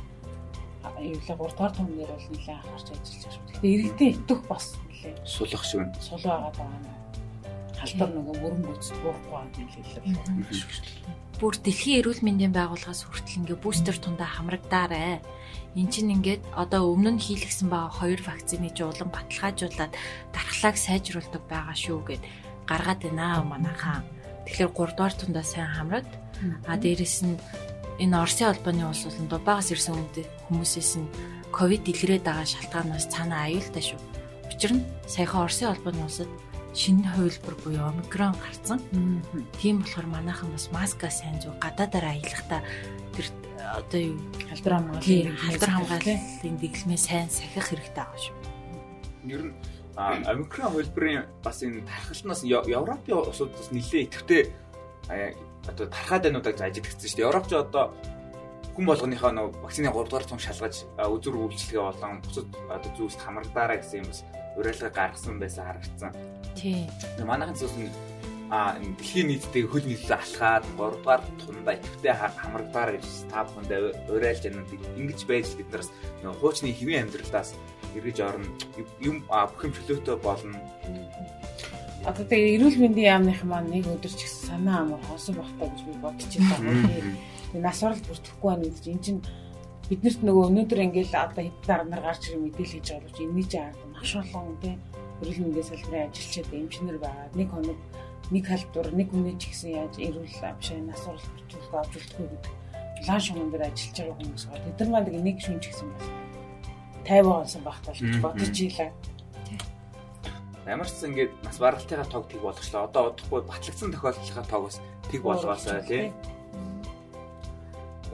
[0.86, 3.44] аюулаа 3 дугаар түмнэр бол нэлээд анхаарч ажиллаж шүү.
[3.46, 6.00] Гэхдээ иргэдийн итэх бас нэлээд сулах шиг байна.
[6.00, 7.05] Сул байгаа даа.
[7.86, 10.02] Халдвар нөгөө мөрөн гүйцэд буухгүй юм хэлээ.
[11.38, 15.22] Бүр дэлхийн эрүүл мэндийн байгууллагаас хүртэл ингээ бустер тундаа хамрагдаарэ.
[15.76, 19.92] Эн чинь ингээд одоо өмнө нь хийлгсэн байгаа хоёр вакцины жуулан баталгаажуулаад
[20.32, 22.22] дархлааг сайжруулдаг байгаа шүү гэд
[22.64, 24.00] гаргаад байна манайхаа.
[24.48, 26.08] Тэгэхээр 3 дугаар тундаа сайн хамраад
[26.64, 27.36] а дээрэс нь
[28.02, 29.94] энэ Оросын албаны улс болон Дубайгаас ирсэн
[30.48, 31.12] хүмүүсээс нь
[31.52, 34.00] ковид илрээд байгаа шалтгаанаас цаана аюултай шүү.
[34.52, 36.28] Учир нь саяхан Оросын албаны улсад
[36.76, 38.78] шинэ хувилбар буюу омикрон гарсан.
[39.56, 42.60] Тийм болохоор манайхан бас маска сайн зүг гадаадаар аялахдаа
[43.16, 43.26] тэр
[43.80, 48.36] одоо юу халдвар хамгааллын халдвар хамгааллын дэглэмээ сайн сахих хэрэгтэй байгаа шүү.
[49.24, 49.54] Ер нь
[49.96, 54.52] омикрон хөлбөрийн бас энэ тархалтнаас Европын улсуудаас нэлээд идэвхтэй
[55.64, 57.28] одоо тархаад байнуудыг ажиглагдсан шүү дээ.
[57.32, 57.96] Европч одоо
[58.76, 63.80] хүн болгоныхоо нөө вакцины 3 дугаар цом шалгаж үзүр үйлчлэгээ болон бусад одоо зүйлс хамрагдаараа
[63.80, 64.20] гэсэн юм бас
[64.56, 66.12] уриалга гаргасан байсан харагдсан.
[66.56, 66.88] Тийм.
[67.24, 67.90] Манайхан зүйлс нь
[68.50, 73.70] а дэлхийн нийтдээ хөл нийтлээ алхаад 3 дугаар тундаа идэвхтэй хамрагдаар гэж та бүхэнд
[74.06, 74.62] уриалж яана
[74.94, 75.90] ингэж байж бид нараас
[76.22, 77.58] хуучны хэвийн амьдралаас
[77.98, 78.46] эргэж орно
[79.02, 80.58] юм бүх юм чөлөөтэй болно
[82.06, 85.80] Одоо тэгээ эрүүл мэндийн яамных маань нэг өдөр ч гэсэн санаа амар хоосон багтаа гэж
[85.82, 86.62] би бодож байгаа.
[87.50, 89.20] Тэгээ нас барал бүртгэхгүй байна гэж эн чинь
[89.86, 93.46] биднэрт нөгөө өнөөдөр ингээл одоо хэд дараа нар гарч ирэх мэдээлэл хийж байгаа бол энэний
[93.46, 94.78] чинь ард маш олон тийм
[95.22, 97.26] эрүүл мэндийн салбарын ажилчид эмчнэр байгаа.
[97.38, 97.78] Нэг хоног
[98.34, 100.26] нэг халдвар нэг хүний ч гэсэн яаж эрүүл
[100.90, 102.54] нас барал бүртгэх авч үлдэхгүй гэдэг
[103.06, 104.66] лан шугам дээр ажиллаж байгаа хүмүүс байгаа.
[104.66, 106.06] Тэд нар маань нэг шүнж гэсэн бас
[107.06, 108.90] 50 онсон багтаа л бодож ийлээ.
[110.66, 112.90] Ямар ч ингээд нас баралтайгаар тог тийг болгочлоо.
[112.90, 116.10] Одоо удахгүй батлагдсан тохиолдлынхаа тог бас тиг болгоосоо тий.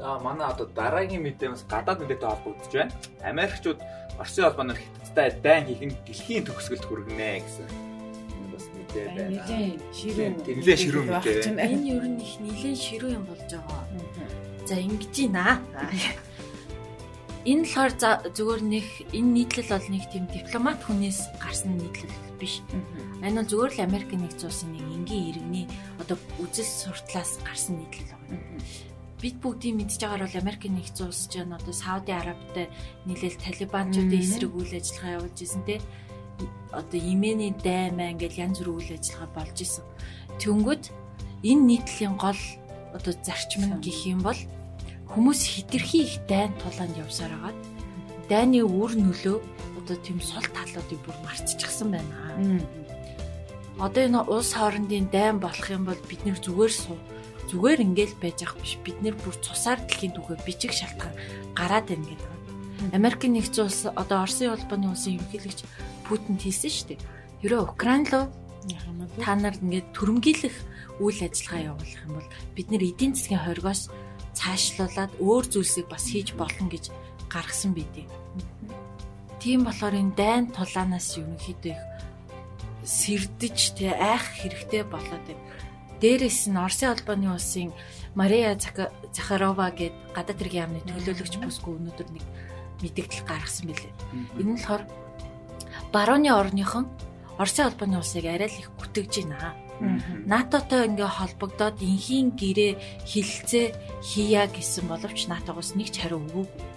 [0.03, 2.93] Манай одоо дараагийн мэдээ бас гадаад мэдээтэй холбогдож байна.
[3.23, 3.81] Америкчууд
[4.19, 7.67] Оросын холбооноор хятадтай дайн хийх нь дэлхийн төгсгөлд хүргэнэ гэсэн
[8.53, 9.31] бас мэдээ байна.
[9.47, 11.09] Нилээн ширүүн.
[11.09, 11.55] Мэдээ.
[11.55, 13.83] Энэ ер нь их нилээн ширүүн юм болж байгаа.
[14.67, 15.63] За ингэж байна
[17.43, 17.93] энэ болохоор
[18.39, 22.63] зүгээр нэг энэ нийтлэл бол нэг тийм дипломат хүнээс гарсан нийтлэл биш.
[23.19, 25.67] Энэ нь зүгээр л Америкийн нэгдсэн улсын нэг энгийн иргэний
[25.99, 28.39] одоо үзэл суртлаас гарсан нийтлэл байна.
[29.23, 32.67] Бид бүгдийн мэдж байгаагаар бол Америкийн нэгдсэн улс ч одоо Сауди Арабтай
[33.07, 35.79] нийлээл Талибанчуудын эсрэг үйл ажиллагаа явуулж исэн те.
[36.75, 39.87] Одоо Йемений даймаа ингээл янз бүр үйл ажиллагаа болж исэн.
[40.43, 40.85] Тэнгүүд
[41.47, 42.43] энэ нийтлэлийн гол
[42.99, 44.41] одоо зарчим нь гэх юм бол
[45.15, 47.59] хүмүүс хитрхи их дайн тулаанд явсаар агаад
[48.27, 49.39] дайны үр нөлөө
[49.79, 52.59] одоо тийм сул талуудыг бүр марцчихсан байна.
[53.79, 56.99] Одоо энэ улс хоорондын дайн болох юм бол бид нэр зүгээр суу
[57.51, 61.15] зүгээр ингээл байж ах биш бид нэр бүр цусаар дэлхийн түүхээ бичиг шалтгаан
[61.57, 62.31] гараад байна гэдэг.
[62.93, 65.61] Америкийн нэгдсэн улс одоо Оросын улбаны улсын ерөнхийлөгч
[66.07, 67.05] Путин хэлсэн шүү дээ.
[67.47, 68.27] Ерөө Украин руу
[69.23, 70.57] та нар ингээд төрөмгийлэх
[71.03, 73.91] үйл ажиллагаа явуулах юм бол бид нэр эдийн засгийн хоригоос
[74.39, 76.91] цаашлуулад өөр зүйлсийг бас хийж болно гэж
[77.29, 78.09] гаргасан байдیں۔
[79.43, 81.83] Тийм болохоор энэ дайн тулаанаас ерөнхийдөө их
[82.87, 85.45] сэрдэж тэ айх хэрэгтэй болоод байна.
[86.03, 87.71] Дээрээс нь Оросын албаны улсын
[88.19, 92.25] Мария Захарова гээд гадаад хэргийн яамны төлөөлөгч бүсгүй өнөөдөр нэг
[92.83, 93.95] мэдээлэл гаргасан билээ.
[94.43, 94.83] Энэ нь болохоор
[95.95, 96.91] барууны орныхон
[97.39, 99.55] Оросын албаны улсыг арай л их гүтгэж байна.
[100.27, 103.67] НАТОтой ингээ холбогдоод инхийн гэрээ хилцээ
[104.03, 106.72] хийя гэсэн боловч НАТОгоос нэг ч хариу өгөөгүй.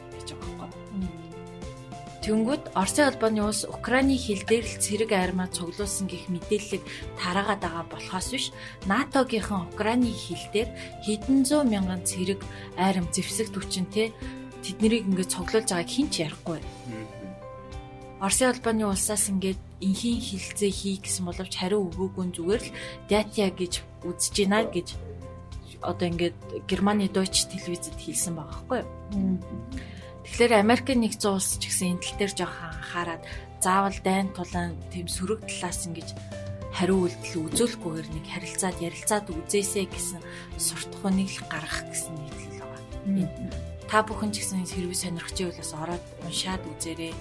[2.25, 6.81] Тэнгүүд Оросын албаны улс Украины хил дээр л цэрэг армаа цуглуулсан гэх мэдээллийг
[7.21, 8.45] тараагаад байгаа болохоос биш
[8.89, 10.73] НАТОгийнхан Украины хил дээр
[11.05, 12.41] хэдэн зуун мянган цэрэг
[12.81, 14.09] арим зэвсэг түвшинтэй
[14.65, 16.59] тэднийг ингээд цуглуулж байгааг хэн ч ярихгүй.
[18.17, 22.73] Оросын албаны улсаас ингээд инхийн хилцээ хий гэсэн боловч хариу өгөөгүй зүгээр л
[23.05, 24.97] датя гэж үзэж байна гэж
[25.85, 26.33] одоо ингээд
[26.65, 28.89] Германы Deutsche телевизэд хэлсэн байгаа юу.
[30.25, 33.23] Тэгэхээр Америкийн нэгдсэн улс ч гэсэн энэ тал дээр жоохон анхаарад
[33.61, 36.09] заавал дайн тулаан тийм сөрөг талаас ингэж
[36.75, 40.21] хариу үйлдэл үзүүлэхгүйгээр нэг харилцаад ярилцаад үзээсэй гэсэн
[40.59, 45.73] суртахуун нэг л гаргах гэсэн нийтлэл байгаа та бүхэн ч гэсэн хэрвээ сонирхож байвал бас
[45.77, 47.13] ороод уншаад үзээрэй.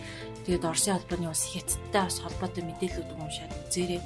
[0.49, 4.01] Тэгээд Оросын холбооны бас хятадтай бас холбоотой мэдээллүүд уншаад үзээрэй.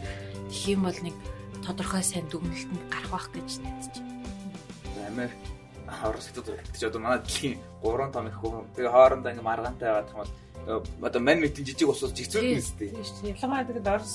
[0.51, 1.17] Тэгэх юм бол нэг
[1.63, 5.07] тодорхой сайн дүгнэлтэнд гарах байх гэж найдаж байна.
[5.09, 5.58] Америк
[6.05, 10.13] Орос хятад гэж одоо манай дэлхийн 3 том их хүн тэгээ хоорондоо ингээ маргаантай байгаа
[10.13, 12.93] юм бол одоо мань мэтийн жижиг усууд жигцүүл нэстэй.
[12.93, 13.33] Тийм шүү.
[13.33, 14.15] Ялангуяа тэгээд Орос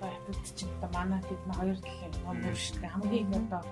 [0.00, 2.94] хятад чинь одоо манай хэд нэг хоёр дэлхийн том бүр шүү дээ.
[2.94, 3.62] Хамгийн одоо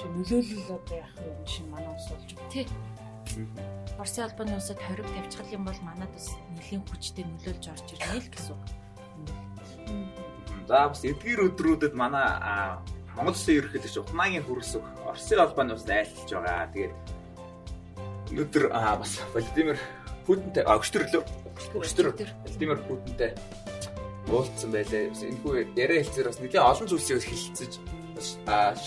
[0.00, 2.50] нөлөөлөл одоо яах юм шиг манай ус болж байна.
[2.50, 2.68] Тийм
[3.98, 8.32] Оросын албаны улсад хориг тавьчихл юм бол манад бас нэлийн хүчтэй нөлөөлж орж ирнэ л
[8.32, 8.64] гэсэн үг.
[10.66, 12.26] За бас эдгээр өдрүүдэд манай
[13.20, 16.72] Монгол Улсын ерөнхийлөгч Ухмаагийн хөрөлсөг Оросын албаны улсад айлтж байгаа.
[16.72, 16.94] Тэгээд
[18.32, 19.76] өнөөдөр бас Владимир
[20.24, 21.24] Путинтэй өгчтөр лөө
[21.76, 23.36] өгчтөр Владимир Путинтэй
[24.24, 25.12] уулзсан байлаа.
[25.12, 27.72] Энэ хүү яриа хэлцээр бас нэлийн олон зүйлсийг хэлэлцэж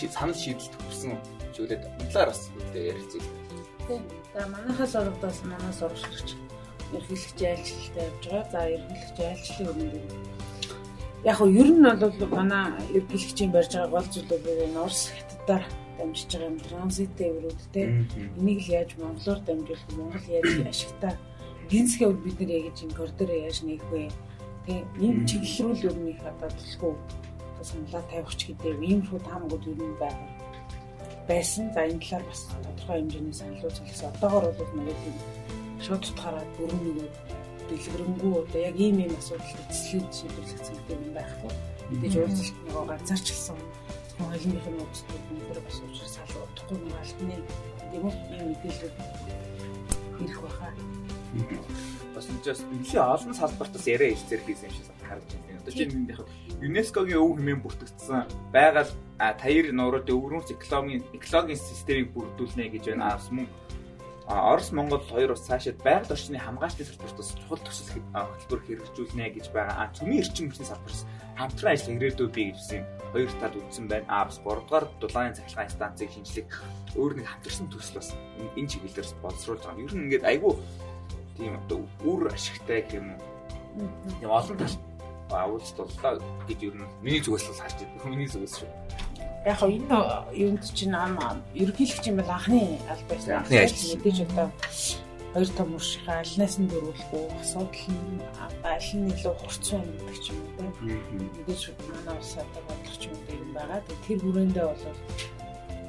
[0.10, 1.14] санал шийдэлт өгсөн
[1.54, 3.22] зүйлээд талаар бас ярилцъя.
[3.86, 4.02] Тийм.
[4.34, 6.34] За манайхаас орогдоос манай сурагчлагч
[6.90, 8.50] ерхийлэгч айлчлалтай явж байгаа.
[8.50, 10.43] За ерхийлэгч айлчлалын өмнө
[11.24, 12.66] яг хөө ер нь бол манай
[12.98, 15.64] ерхийлэгчийн барьж байгаа гол зүйлүүд энэ Орос хятадаар
[15.98, 16.58] дамжиж байгаа юм.
[16.60, 17.82] Транзиттэй өрөөд те.
[18.40, 21.14] Энийг л яаж монголоор дамжуулах монгол яаж ашигтай
[21.70, 24.12] гинсгээ бид нэр яаж энэ коридор яаж нээх вэ?
[24.66, 26.94] Тийм ийм чиглэлрүүл ер нь их одоо төлхөө
[27.64, 30.30] саналаа тавих ч гэдэг ийм шүү таамагуд ер нь байгаа
[31.28, 31.72] байсан.
[31.74, 34.12] За энэ талаар бас тодорхой хэмжээний санал үзүүлсэн.
[34.12, 35.16] Одоогор бол нөгөө тийм
[35.84, 37.10] шууд тутгаараа бүрэн нөгөө
[37.70, 41.52] дэлгэрэнгүй одоо яг ийм ийм асуудал эцэслээд шийдвэрлэх зүйтэй юм байхгүй.
[41.90, 43.60] Мэдээж уулзалт нөгөө ганцаарчлсан
[44.14, 47.36] зөвхөн хайлмын нууцтууд нэр бас уучрах салуу утгагүй нэг албаны
[47.94, 48.94] юм уу ийм мэдээлэл
[50.24, 50.70] ирэх баха.
[52.16, 55.62] Бас нэгээс нэлээ олон салбартаас яриа хэлцээр хийсэн юм шиг харагдаж байна.
[55.62, 56.22] Одоо чинь энэ яг
[56.62, 58.22] ЮНЕСКОгийн өв хэмээн бүртгэгдсэн
[58.54, 63.18] байгаль таяр нууруудын өвөрмөц экологийн экологийн системийг бүрдүүлнэ гэж байна.
[63.18, 63.48] Бас мөн
[64.28, 69.76] Орос Монгол хоёр улс цаашид байгаль орчны хамгаалалтын салбартаас чухал төсөл хөтөлбөр хэрэгжүүлнэ гэж байгаа.
[69.84, 71.04] А цөмийн эрчим хүчний салбараас
[71.36, 74.08] хамтран ажил ирээдүй бий гэсэн хоёр тал үздсэн байна.
[74.08, 76.48] А бас 3 дугаар дулааны цахилгаан станцыг шинжлэх
[76.96, 78.16] өөр нэг хамтарсан төсөл бас
[78.56, 79.84] энэ чиглэлээр боловсруулж байгаа.
[79.84, 80.54] Ер нь ингээд айгүй
[81.36, 83.92] тийм одоо үр ашигтай юм уу.
[84.24, 84.76] Тийм олон тал
[85.52, 88.08] уулзалт боллоо гэж ер нь миний зүгээс л харж байна.
[88.08, 88.72] Миний зүгээс шүү.
[89.46, 89.98] Яг хоо энэ
[90.46, 91.20] юунд чинь ам
[91.54, 93.44] ерөнхийлөгч юм бол анхны аль байсан.
[93.44, 94.48] Мэдээж одоо
[95.34, 98.24] хоёр том уршиг альнаас нь дөрвөлгүй асуудал нь
[98.64, 101.00] аль нь илүү хурцсан юм гэдэг ч юм уу тийм.
[101.36, 103.80] Мэдээж манай улсад бодлого ч юм уу юм байгаа.
[104.08, 104.84] Тэр хүрээндээ бол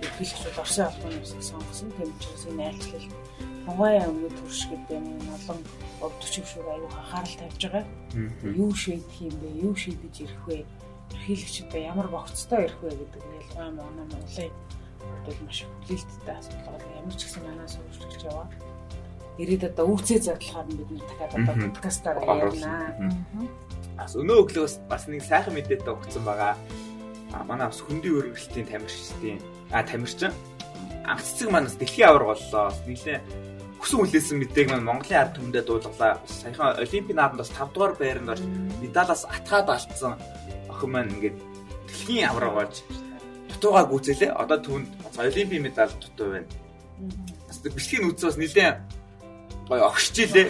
[0.02, 1.88] ерөнхийлөгч бол Оросын албаны усыг сонгосон.
[1.94, 3.06] Тийм учраас энэ айлчлал
[3.64, 5.60] Монгол өмнөд төрш гэдэг юм олон
[6.04, 7.84] өвд төвшөр аюу анхаарал тавьж байгаа.
[8.44, 9.48] Юу шийдэх юм бэ?
[9.64, 10.58] Юу шийдэж ирэх вэ?
[11.14, 14.52] Эрхийлэгчдээ ямар богцтой ирэх вэ гэдэг нь ялгаа манай Монголын
[15.24, 16.98] бол маш хүлээлттэй асуудал байна.
[17.00, 18.48] Ямар ч гэсэн манай сурвалжлагч яваа.
[19.38, 22.74] Ирээд одоо үүсээ задлахаар бид нэг дахиад одоо подкастаар ярина.
[23.96, 26.54] Бас өнөө өглөө бас нэг сайхан мэдээтэй өгсөн байгаа.
[27.34, 29.38] А манай бас хөндийн өргөлтийн тамирчдын
[29.70, 30.32] а тамирчин
[31.06, 32.70] анх цэцэг маань бас дэлхийн аварга боллоо.
[32.86, 33.18] Нийлээ
[33.80, 36.22] хүсэн хүлээсэн мэдээг маань Монголын ард түмэндээ дуулгалаа.
[36.24, 38.42] Саяхан Олимпийн наадамд бас 5 дугаар байранд орж
[38.80, 40.14] медалаас атгаад алдсан
[40.74, 41.38] охин маань ингээд
[41.86, 42.76] дэлхийн аварга болж
[43.48, 44.30] дутуугаа гүйцээлээ.
[44.34, 46.50] Одоо түүнд Олимпийн медаль дутуу байна.
[47.48, 48.76] Бас бичлэгийн үзсэн бас нэлээд
[49.70, 50.46] гоё огшж илээ.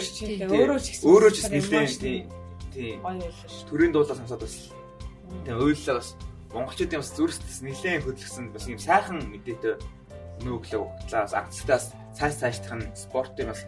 [0.50, 2.26] Өөрөө ч гэсэн Өөрөө ч гэсэн нэлээд тийм
[2.74, 3.68] тийм гоё байлаа шүү.
[3.70, 4.54] төрийн дуулаа сонсоод бас
[5.44, 6.08] тийм ойллоо бас
[6.50, 9.74] монголчуудын бас зүрхсэс нэлээд хөдөлгсөн бас юм сайхан мэдээтэй
[10.42, 11.84] нөөглөө өгтлээ бас акцтаас
[12.18, 13.60] цааш цаашлах нь спортын бас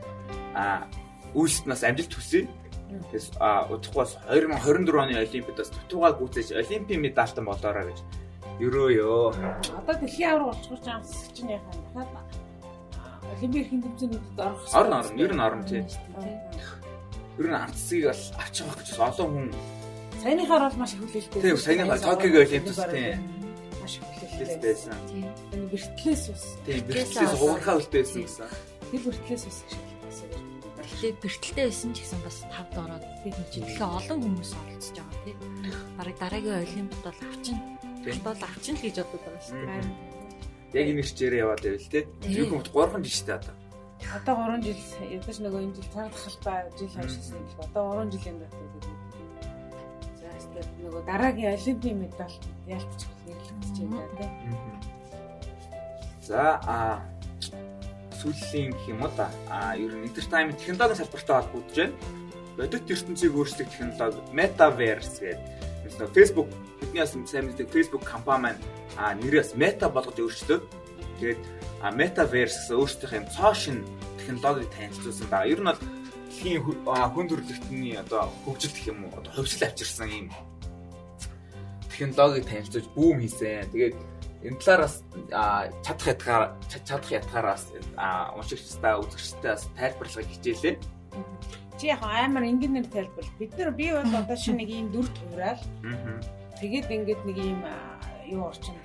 [0.54, 0.86] а
[1.34, 2.50] үйлсэд нас амжилт хүсье.
[2.86, 7.98] Тэгээс а бас 2024 оны олимпиад бас дутуугаа гүйцээж олимпийн медальтан болоорой гэж
[8.62, 9.34] ерөөё.
[9.78, 12.46] Одоо дэлхийн авраг болчихвол ч анх чинь яхаа дахиад
[13.34, 15.82] олимпийн эрхийн тэмцээнүүдэд орох Орно орно ер нь орно тий.
[17.38, 19.48] Ер нь анцсыг бол авч байгаа гэж олон хүн
[20.22, 21.42] Саяныхаар бол маш их хүлээлттэй.
[21.42, 23.10] тий саяныхаа Токиогийн олимпиад тий
[23.82, 24.46] маш их хүлээлттэй.
[24.46, 24.94] хэлтэйсэн.
[25.52, 26.44] Энэ бэртлээс ус.
[26.64, 28.48] Тий бэртлээс уурхаа үлдээсэн гэсэн.
[28.90, 29.95] Тэр бэртлээс ус гэж
[30.96, 35.20] Гэтэ бэртэлтэй байсан ч гэсэн бас тавд ороод тийм ч тэгэхээр олон хүмүүс оролцож байгаа
[35.28, 35.38] тийм.
[36.00, 37.56] Бараг дараагийн олимпиад бол авчин.
[38.00, 38.24] Тийм.
[38.24, 40.16] бол авчин л гэж бодод байгаа шүү дээ.
[40.72, 42.04] Яг энэ хэрчээрээ яваад байвал тий.
[42.24, 43.54] Тэр хүмүүс 3 жил штэ одоо.
[44.16, 44.80] Одоо 3 жил
[45.12, 47.46] ядаж нөгөө энэ жил цаад халбаа жил хойшсон юм.
[47.60, 48.94] Одоо 3 жилийн дараа гэдэг.
[50.16, 54.56] За тэгээд нөгөө дараагийн олимпийн медаль ялтч нэрлэгдэж байна тийм.
[56.24, 57.04] За а
[58.34, 59.30] сүүлийн гэх юм уу да.
[59.50, 61.94] А ер нь entertainment технологийн салбартай холбогдож байна.
[62.56, 66.10] Бодит ертөнцийг өөрчлөх технологи metaverse гэдэг.
[66.14, 66.48] Facebook
[66.80, 68.60] бидний бас сайн мэддэг Facebook компани маань
[68.96, 70.60] а нэрээс Meta болгож өөрчлөө.
[71.20, 71.40] Тэгээд
[71.82, 73.84] а metaverse гэсэн өөрсдийнх юм цоо шин
[74.18, 75.52] технологиг танилцуулсан байгаа.
[75.52, 75.80] Ер нь бол
[76.26, 80.26] дэлхийн хүн төрөлхтний одоо хөгжил гэх юм уу одоо хувьсэл авчирсан юм
[81.92, 83.70] технологиг танилцуулж бүүм хийсэн.
[83.72, 83.96] Тэгээд
[84.44, 87.64] энэ талаараас а, чадах ятгаар чадах ятгаараас
[87.96, 90.76] а, уншигчдаа үзэгчдээ бас тайлбарлахыг хичээлээ.
[91.80, 93.26] Чи яг амар энгийнээр тайлбар.
[93.38, 96.20] Бид нар би бол одоо шинэ нэг ийм дүр туурал Аа.
[96.60, 97.60] тэгээд ингээд нэг ийм
[98.32, 98.80] юу орчинд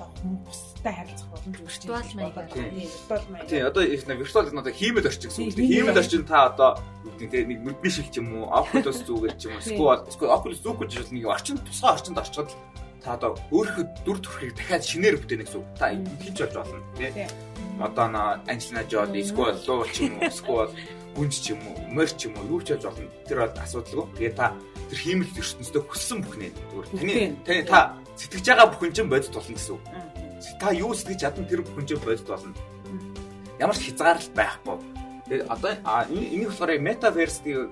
[0.00, 3.46] олон хүмүүстэй харилцах боломж үүсэж Виртуал маягаар.
[3.48, 5.54] Тийм, одоо их нэг виртуал гэдэг нь одоо хиймэл орчин гэсэн үг.
[5.54, 6.00] Тийм, Хиймэл тийм.
[6.00, 6.70] орчин та одоо
[7.20, 10.60] те нэг нүдний шил ч юм уу, Oculus зүгээр ч юм уу, эсвэл эсвэл Oculus
[10.64, 12.48] зүг гэж бол нэг орчин тусгай орчинд орчод
[13.00, 15.68] та одоо өөрийнхөө дүр төрхийг дахиад шинээр бүтээнэ гэсэн үг.
[15.76, 17.10] Та хийж болж болно тий.
[17.12, 17.28] Тийм.
[17.80, 20.72] Одоо на Анжелина Жоли, эсвэл луу ч юм уу, эсвэл
[21.16, 23.08] гүнж ч юм уу, морь ч юм уу юу ч яаж болно.
[23.24, 24.06] Тэр бол асуудалгүй.
[24.20, 24.46] Тэгээ та
[24.92, 26.86] тэр хиймэл ертөнцийн хүссэн бүхнээ зүгээр
[27.44, 27.80] таны та
[28.20, 29.84] сэтгэж байгаа бүхэн чинь бодит болно гэсэн үг.
[30.60, 32.52] Та юу сэтгэж чадсан тэр бүхэн чинь бодит болно.
[33.56, 34.76] Ямар ч хязгаарлалт байхгүй.
[35.30, 35.72] Тэгээ одоо
[36.12, 37.70] энийг болохоор metaverse гэдэг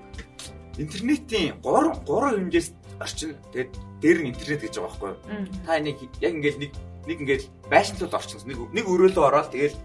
[0.78, 2.68] интернетийн 3 3 хэмжээс
[3.02, 3.70] орчин тэгээд
[4.02, 5.12] дээр нь интернет гэж байгаа байхгүй.
[5.66, 6.72] Та энийг яг ингээл нэг
[7.06, 9.76] нэг ингээл байшинлууд орчин нэг нэг өрөөлөө ороод тэгэл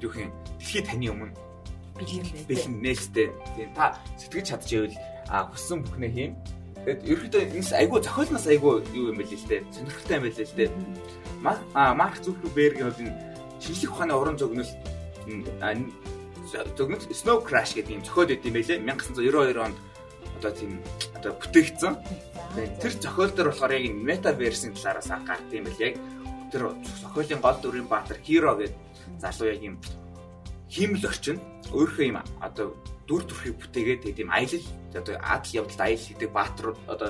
[0.00, 1.34] юу юм дэлхий таны өмнө
[1.98, 3.28] бэлэн бэлэн нээлттэй.
[3.56, 4.96] Тийм та сэтгэж чадчихвэл
[5.28, 6.32] а хүссэн бүхнээ хийм.
[6.80, 9.62] Тэгээд ерөөдөө энэс айгүй зохиолноос айгүй юу юм бэл л дээ.
[9.68, 10.70] Сонирхолтой юм бэл л дээ.
[11.96, 13.16] Марк Зукербергийн бол энэ
[13.60, 14.72] шинжлэх ухааны уран зөгнөл
[16.76, 19.76] зөгнөл Snow Crash гэдэг юм зохиол өгд юм байлээ 1992 онд
[20.40, 20.80] одоо тийм
[21.14, 21.94] одоо бүтээгдсэн.
[22.50, 25.94] Тэгээд Тэр зохиол дээр болохоор яг метаверсийн талаараас анх гарт юм байл яг
[26.50, 26.62] тэр
[26.98, 28.74] зохиолын гол дүрийн баатар Hero гэдэг
[29.22, 29.76] залуу яг юм
[30.66, 31.38] хиймэл орчин.
[31.70, 32.74] Өөрийнхөө юм одоо
[33.06, 34.66] дүр төрхийг бүтээгээд тэгээд юм аялал
[34.98, 37.08] одоо адал явдалд аялал хийдэг баатарууд одоо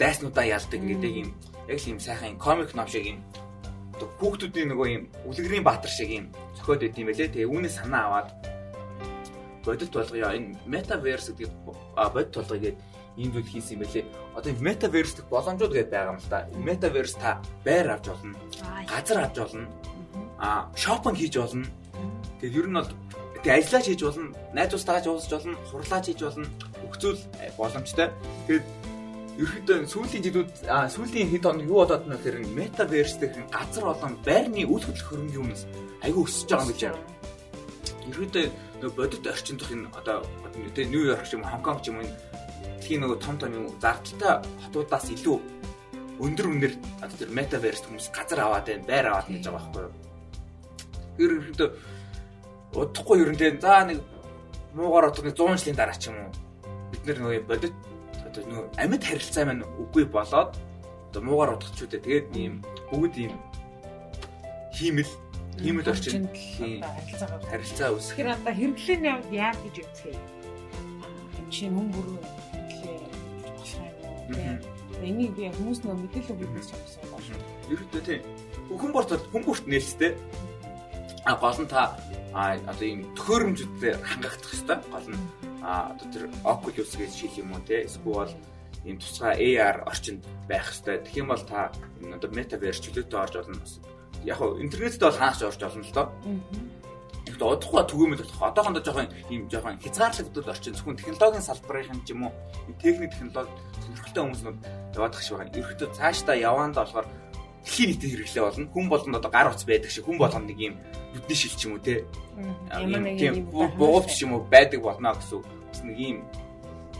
[0.00, 1.28] дайснуудаа ялдаг гэдэг юм.
[1.68, 3.20] Яг л юм сайхан комик ном шиг юм.
[3.92, 8.02] Одоо хүүхдүүдийн нөгөө юм үлгэрийн баатар шиг юм зохиод өгд юм байлээ тэгээ үүнээ санаа
[8.08, 8.28] аваад
[9.68, 10.32] бодит болгоё.
[10.32, 11.52] Энэ метаверс гэдэг
[11.92, 12.76] бодит болгоё гэдэг
[13.18, 14.04] ийм зүйл хийсэн юм байлээ
[14.38, 17.30] одоо метаверс гэх боломжууд гэдэг байгаа юм л да метаверс та
[17.66, 19.66] байр авч болно Аа, газар авч болно
[20.38, 21.66] а шопинг хийж болно
[22.40, 22.90] тэгээд ер нь бол
[23.42, 26.48] тэг ажиллаж хийж болно найзуудтайгаа ч уулзч болно хурлаач хийж болно
[26.82, 27.20] хөгцөл
[27.58, 28.08] боломжтой.
[28.46, 28.66] Тэгээд
[29.38, 34.66] ерөөдөө сүүлийн жилүүд сүүлийн хэд хоног юу болоод байна гэхээр метаверс гэх газар болон байрны
[34.66, 35.62] үйл хөдлөх хөрөнгөний өмнөс
[36.02, 37.02] айгүй өсөж байгаа юм гэж байна
[38.10, 40.26] ерөөдөө бодит орчин дэх энэ одоо
[40.74, 42.10] тэ Нью-Йорк ч юм уу Хонконг ч юм уу
[42.78, 45.38] дэлхийн нөгөө том том юм зардалтай хотуудаас илүү
[46.18, 49.94] өндөр үнээр одоо тэр метаверс хүмүүс газар аваад байна, байр аваад гэж байгаа байхгүй юу.
[51.18, 51.68] Тэр ерөнхийдөө
[52.74, 53.98] удахгүй ер нь тэ за нэг
[54.74, 56.30] муугаар одоо нэг 100 жилийн дараа ч юм уу
[56.90, 57.74] бид нар нөгөө бодит
[58.26, 60.52] одоо нөгөө амьд харилцаа маань үгүй болоод
[61.08, 62.54] одоо муугаар удахчүүдээ тэгээд ийм
[62.90, 63.34] бүгд ийм
[64.76, 65.12] хиймэл
[65.58, 70.22] хиймэл орчин тийм харилцаагаа харилцаа үүсгэх Тэгэхээр одоо хэрэглээний явд яа гэж үзэх юм.
[71.50, 72.37] Чи мөн бүр хэрэглээ болох
[74.28, 74.60] Тэ.
[75.02, 77.46] Энийг би хүмүүс нөө мэдээлэл ч асууж байна.
[77.72, 78.22] ерөөдөө тийм
[78.92, 80.12] бүрт хүн бүрт нээлттэй
[81.28, 81.92] А гол нь та
[82.32, 84.78] а одоо ийм төхөөрөмжүүдээр хангагдах хэрэгтэй.
[84.88, 85.20] Гол нь
[85.60, 88.32] а одоо тэр Oculus гэж шил юм уу те эсвэл
[88.88, 91.04] ийм тусгай AR орчинд байх хэрэгтэй.
[91.04, 91.68] Тэгэх юм бол та
[92.00, 93.60] одоо metaverse чөлөөтэй орж болно.
[94.24, 96.08] Яг нь интернетд бол хааш орж болно л доо.
[97.38, 98.42] Тэгэхдээ одоохоо түгээмэл болох.
[98.50, 102.32] Одоохондоо жоохон ийм жоохон хязгаарлагдвал орчин зөвхөн технологийн салбарын юм уу?
[102.82, 104.58] Техник технологи сонирхолтой хүмүүснүүд
[104.98, 105.54] яваадах шиг байна.
[105.54, 107.06] Ерөнхийдөө цаашдаа яваанд болохоор
[107.62, 108.66] дэлхийн нийтэд хэрэглээ болно.
[108.74, 110.74] Хүн болгонд одоо гар утас байдаг шиг хүн болгонд нэг юм
[111.14, 112.02] нүдний шил ч юм уу те.
[112.74, 113.46] Нэг юм
[113.78, 116.18] буугч ч юм уу байдаг болно гэсэн нэг юм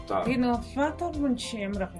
[0.06, 1.94] одоо би нэг платформ жишээ ямар ах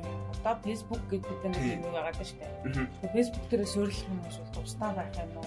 [0.49, 3.13] юм одоо Facebook гэдэг нэг юм байгаа даа шүү дээ.
[3.13, 5.45] Facebook дээр суурилах хүмүүс бол тусдаа байх юм уу?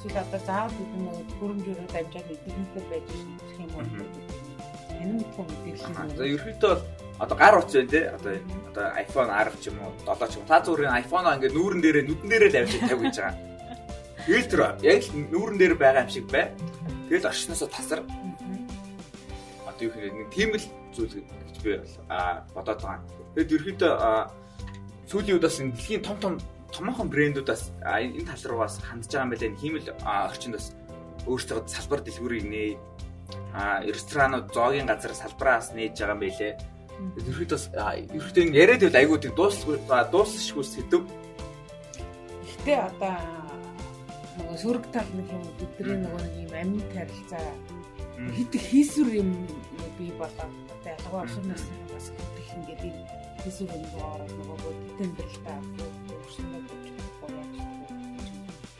[0.00, 3.84] Эсвэл одоо заавал бид нэг хөрөмжөөрөө дамжаад интернетээр байж ирэх юм уу?
[4.94, 6.16] Энэ мэдгүй мэдээлэл юм.
[6.16, 6.82] За ерөөхдөө бол
[7.20, 8.32] одоо гар утас байна те одоо
[8.72, 12.04] одоо iPhone 10 ч юм уу 7 ч юм та зүрийн iPhone ингээд нүүрэн дээрээ
[12.08, 13.36] нүдэн дээрээ л авчиж тавь гэж байгаа.
[14.24, 16.48] Тэр яг л нүүрэн дээр байгаа юм шиг бай.
[17.08, 18.00] Тэгэл орчноосоо тасар.
[19.68, 21.72] Одоо юу хэрэг нэг тийм л зүйл гэж би
[22.54, 23.02] бодоод байгаа.
[23.34, 23.92] Тэгэд ерөөхдөө
[25.10, 26.34] сүүлийн үед бас дэлхийн том том
[26.70, 29.60] томоохон брэндүүдээс энэ тал руугаас хандж байгаа юм байна.
[29.60, 30.66] Хиймэл орчинд бас
[31.26, 32.70] өөрсдөө салбар дэлгүүрийг нээ
[33.54, 36.52] а ресторанууд зоогийн газар салбараас нээж байгаа юм байлээ
[36.94, 37.60] Ерөөхдөө
[38.14, 39.76] ерөөхдөө яриад байл айгуу тийм дуусгүй
[40.14, 41.02] дуусшгүй сэдв.
[42.46, 43.18] Гэхдээ одоо
[44.38, 47.46] нөгөө сүрэг тал нэг юм бидний нөгөө нэг юм амьд харилцаа
[48.38, 49.30] хит хийсүр юм
[49.98, 50.48] би болоо.
[50.84, 52.82] Ялгаа оршинаас бас хит ингээд
[53.42, 55.58] хийсүр юм болоо нөгөө тэмдэглэлтэй
[56.12, 56.74] өөрснөө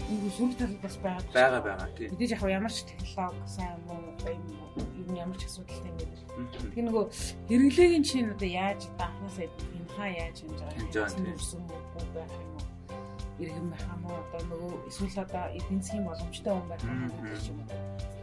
[0.05, 1.33] Нэг сүрэг тал бас байгаа.
[1.33, 2.13] Бага бага тийм.
[2.21, 6.25] Бид яг ямар ч технологи сайн юм уу юм ямар ч асуудалтай юм бэ
[6.75, 7.05] Тэгээ нөгөө
[7.49, 12.65] хэрэглээгийн чинь одоо яаж анхнаасаа энхаа яаж хэмж байгаа юм ирсэн үү байх юм уу?
[13.41, 14.19] Иргэн байх юм уу?
[14.29, 17.69] Одоо нөгөө эсвэл одоо эдийн засгийн боломжтой хүн байх юм уу.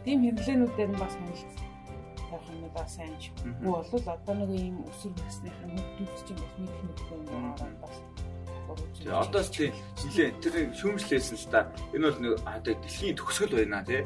[0.04, 1.71] Тийм хэрэглээнүүдээр нь бас нэлээд
[2.32, 3.30] тавих юм да сайн ч.
[3.64, 7.96] Уу бол одоо нөгөө ийм өсвөр насныхын хүмүүс чинь бас нэг мэдгүй юм байна бас.
[8.72, 11.60] Тэгээ одоо тийм нилээ тэр шүүмжлээсэн л та.
[11.92, 14.02] Энэ бол нэг одоо дэлхийн төгсгөл байна тий.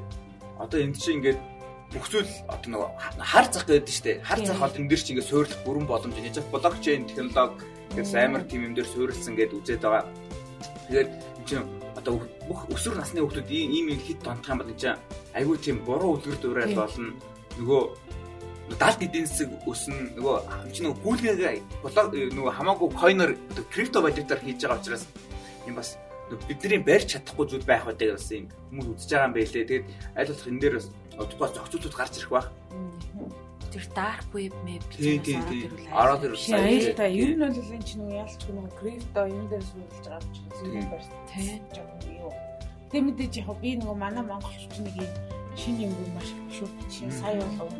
[0.58, 1.40] Одоо энд чинь ингээд
[1.94, 2.90] бүх зүйл одоо нөгөө
[3.22, 4.18] хар зах гэдэг шүү дээ.
[4.26, 6.50] Хар зах бол энэ дэр чи ингээд суйрлах бүрэн боломж байгаа.
[6.50, 7.62] Блокчейн технологи
[7.94, 10.04] гэсэн амар тим юм дээр суйрлсан гэдээ үзээд байгаа.
[10.90, 11.10] Тэгээд
[11.46, 11.62] чинь
[11.94, 14.98] одоо бүх өсвөр насны хүмүүс ийм ийм хит тонтох юм бол энэ чинь
[15.38, 17.14] айгүй тийм буруу үлгэр дуурайд болно.
[17.56, 17.82] Нөгөө
[18.74, 20.37] далд эдийн засаг өснө нөгөө
[20.74, 23.31] чи нөгөө гүйлгээ блок нөгөө хамаагүй койнер
[23.70, 25.07] крипто валютаар хийж байгаа учраас
[25.66, 25.94] юм бас
[26.48, 28.46] бидний барьж чадахгүй зүйл байх байдаг гэсэн юм
[28.83, 29.64] хүмүүс үзэж байгаа юм байлээ.
[29.70, 29.87] Тэгээд
[30.18, 32.48] аль болох энэ дээр бас одоогоос зохицуулт гарч ирэх бах.
[33.70, 36.42] Тэр dark web мэд тийм тийм тийм ороод ирэх.
[36.50, 40.37] Аюултай ер нь бол энэ чинь нөгөө яалч нөгөө крипто энэ дээр суулж байгаа ч
[40.59, 41.62] зүйл барьж тийм
[42.18, 42.35] юу.
[42.90, 45.12] Тэг мэдээж яг би нөгөө манай монголч нэг юм
[45.55, 46.68] шинэ юм маш их шүү.
[46.90, 47.70] Жишээ сая бол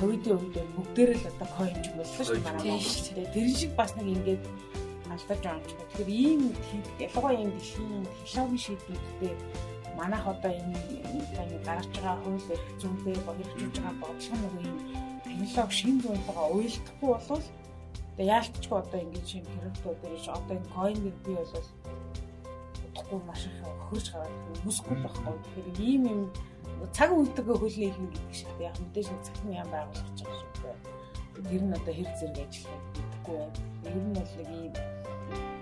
[0.00, 3.06] ковидын үед бүгдээр л одоо coin ч болсон шүү дээ манай монголч.
[3.36, 4.44] Тэр шиг бас нэг ингээд
[5.12, 5.80] алдаж байгаа юм шиг.
[5.80, 6.42] Тэгэхээр ийм
[7.04, 9.34] ялангуяа ийм дэлхийн технологийн шийдвэрүүдтэй
[10.00, 10.80] манайх одоо энэ
[11.36, 12.42] таны гаргаж байгаа хууль
[12.80, 14.78] зүйтэй бохирчж байгаа бодлого нэг юм
[15.24, 17.46] технологи шин зүйнтэйгээ уялдахгүй болвол
[18.10, 21.52] одоо яалтчгүй одоо ингэж шин хэрэгтүүд дээрж одоо энэ койныг би бол
[22.86, 23.58] удахгүй маш их
[23.88, 25.34] хөрж гараад хүмүүсгүй байхгүй.
[25.44, 26.22] Тэгэхээр ийм юм
[26.92, 30.52] цаг үетэйгээ хөлний их гэдэг шиг яг мэдээж нэг цахим яам байгуулах гэж байгаа шүү
[30.60, 30.78] дээ.
[31.50, 33.58] Тэр нь одоо хэр зэрэг ажиллах гэдэггүй байна.
[33.88, 34.72] Ер нь бол нэг ийм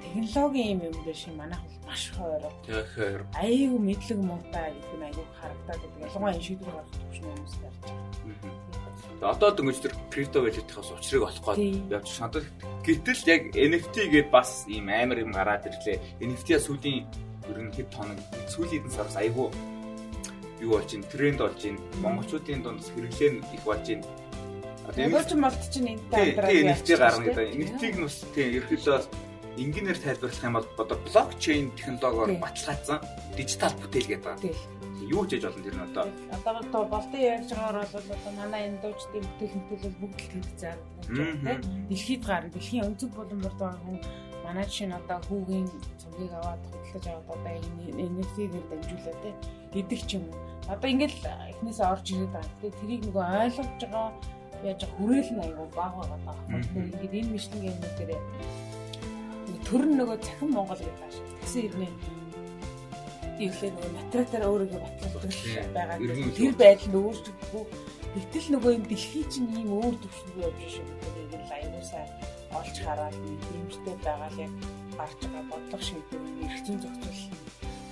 [0.02, 2.52] технологийн юм юм дээр шиг манайх бол маш хойроо.
[2.66, 6.00] Тэгэхээр айгүй мэдлэг муутай гэдэг нь айгүй харагдаад байдаг.
[6.07, 8.09] Ялангуяа энэ шийдвэр гаргах төвчний хүмүүс тарж байгаа.
[9.18, 12.46] Одоо дөнгөж тэр крипто валютынхаас учрыг олох гээд явж шатал
[12.87, 16.22] гэтэл яг NFT гээд бас ийм амар юм гараад ирлээ.
[16.22, 17.02] NFT-а сүүлийн
[17.50, 19.50] ер нь хэд тоног сүүлийн хэдэн сараас айгүй
[20.61, 24.03] юу болж ин тренд болж ин монголчуудын дунд хэрэглээ их болж ин
[24.88, 27.47] Одоо энэ ч молт чинь энэ таараа NFT гарна гэдэг.
[27.61, 28.99] NFT-г нь бас тийм ерөөхдөө
[29.61, 32.99] энгийнээр тайлбарлах юм бол одоо блокчейн технологиор баталгаажсан
[33.37, 34.57] дижитал бүтээл гэдэг.
[35.12, 36.05] Юу ч хийж болно тэр нь одоо.
[36.32, 40.76] Одоо болтой ярьж байгаагаар бол одоо манай энэ дуучдын бүтээл бүтээлэл бүгд л хийж заа.
[41.93, 42.49] Дэлхийд гарна.
[42.57, 43.99] Дэлхийн өнцөг болон борд байгаа хүн
[44.45, 45.68] манай чинь одоо хүүгийн
[46.01, 49.37] цугийг аваад хөдлөж аваад одоо энэ NFT-гээр дамжуулаад
[49.74, 50.24] гэдэг ч юм.
[50.69, 51.19] Одоо ингээл
[51.53, 52.55] эхнээсээ орж ирээд байгаа.
[52.61, 54.09] Тэгээ тэрийг нөгөө ойлгож байгаа
[54.64, 56.39] яаж хүрээл нь аягүй баг байгаа даа.
[56.77, 58.21] Ингээд энэ мэдлэгийн юм дээр
[59.69, 61.16] төр нь нөгөө цахим Монгол гэдэг ааш.
[61.41, 61.89] Тэгсэн ирнэ.
[63.45, 65.33] Иглээ нөгөө материалаар өөрийгөө батлуулдаг
[65.77, 65.99] байгаа.
[66.37, 67.64] Тэр байдал нь өөрчлөгдөхгүй.
[68.16, 70.87] Гэтэл нөгөө юм дэлхий чинь ийм өөр төвшөнд явж шүү.
[71.05, 72.05] Тэгээд л аюусаа
[72.57, 74.53] олж хараад нэмжтэй байгаа л яг
[74.97, 77.49] гарч байгаа бодлого шийдвэр эргэцэн зохицуулах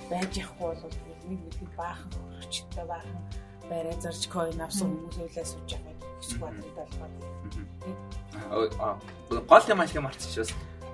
[0.09, 0.95] байж яахгүй бол
[1.29, 3.21] нэг нэг баахан хөрчтэй баахан
[3.69, 7.13] барай зарж coin авсан хүмүүс үлээс сууж байгаа хүсэх бодлоо болгоод.
[8.81, 8.95] Аа
[9.29, 10.51] гол юм ашиг марцчихвас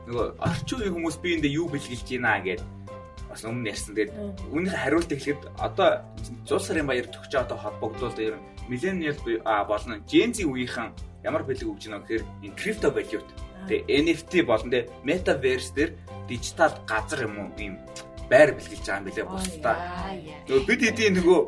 [0.07, 2.67] нөгөө орчин үеийн хүмүүс биендээ юу бэлгэлж байна гэдэг
[3.29, 3.95] бас өмнө ярьсан.
[3.95, 4.11] Тэгээд
[4.51, 5.89] үүнийхээ хариулт эхлэхэд одоо
[6.45, 9.17] зул сарын баяр төгч одоо холбогдвол ер нь millennial
[9.67, 10.91] болон Gen Z үеийнхэн
[11.23, 13.23] ямар бэлэг өгж байна гэхээр энэ crypto value
[13.67, 15.91] тэгээ NFT болон тэ metaverse дээр
[16.27, 17.49] дижитал газар юм уу?
[17.59, 17.79] Ийм
[18.29, 19.75] байр бэлгэлж байгаа юм билээ бусдаа.
[20.47, 21.39] Нөгөө бид хэдийн нөгөө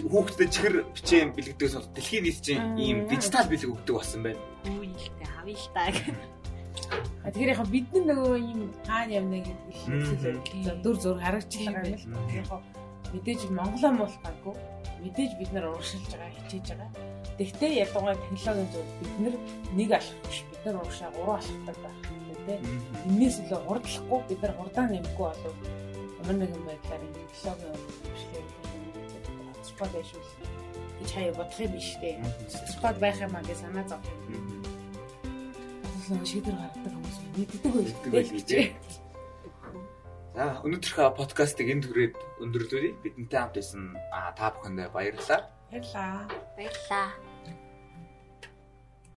[0.00, 4.40] хүүхдэд чихэр бичээн бэлгэдэгс бол дэлхийн нийт чинь ийм дижитал бэлэг өгдөг болсон байна.
[4.64, 5.92] Үгүй л дээ авъя л таа.
[7.24, 12.04] А тэгэхээр яг бид нөгөө ийм хаана явна гэдэг их дүр зур харагчлаа юм л.
[12.32, 12.48] Яг
[13.12, 14.56] мэдээж Монголоо муулахгүйг
[15.04, 16.90] мэдээж бид нар урагшилж байгаа хичээж байгаа.
[17.38, 19.34] Тэгтээ ялангуяа технологийн зөв бид нар
[19.76, 22.60] нэг алах биш бид нар урагшаа гурван алхдаг байх тийм.
[23.12, 25.54] Энээс илүү хурдлахгүй бид нар хурдаа нэмэхгүй болов
[26.22, 27.82] ямар нэгэн байдлаар энэ технологийн
[29.66, 30.22] спот биш үү
[31.02, 32.14] гэж хаяа бодох юм үү.
[32.70, 33.98] Спот байх юм аа гэж санаа юм.
[36.14, 38.50] Нэг шийдвэр гаргадаг хүмүүс мэддэг байл гэж.
[40.32, 42.94] За өнөөдрийнхөө подкастыг энэ түрээд өндөрлөе.
[43.02, 43.98] Бидэнтэй хамт исэн
[44.38, 45.50] та бүхэндээ баярлалаа.
[45.74, 46.30] Баярлалаа.
[46.54, 47.31] Баярлалаа.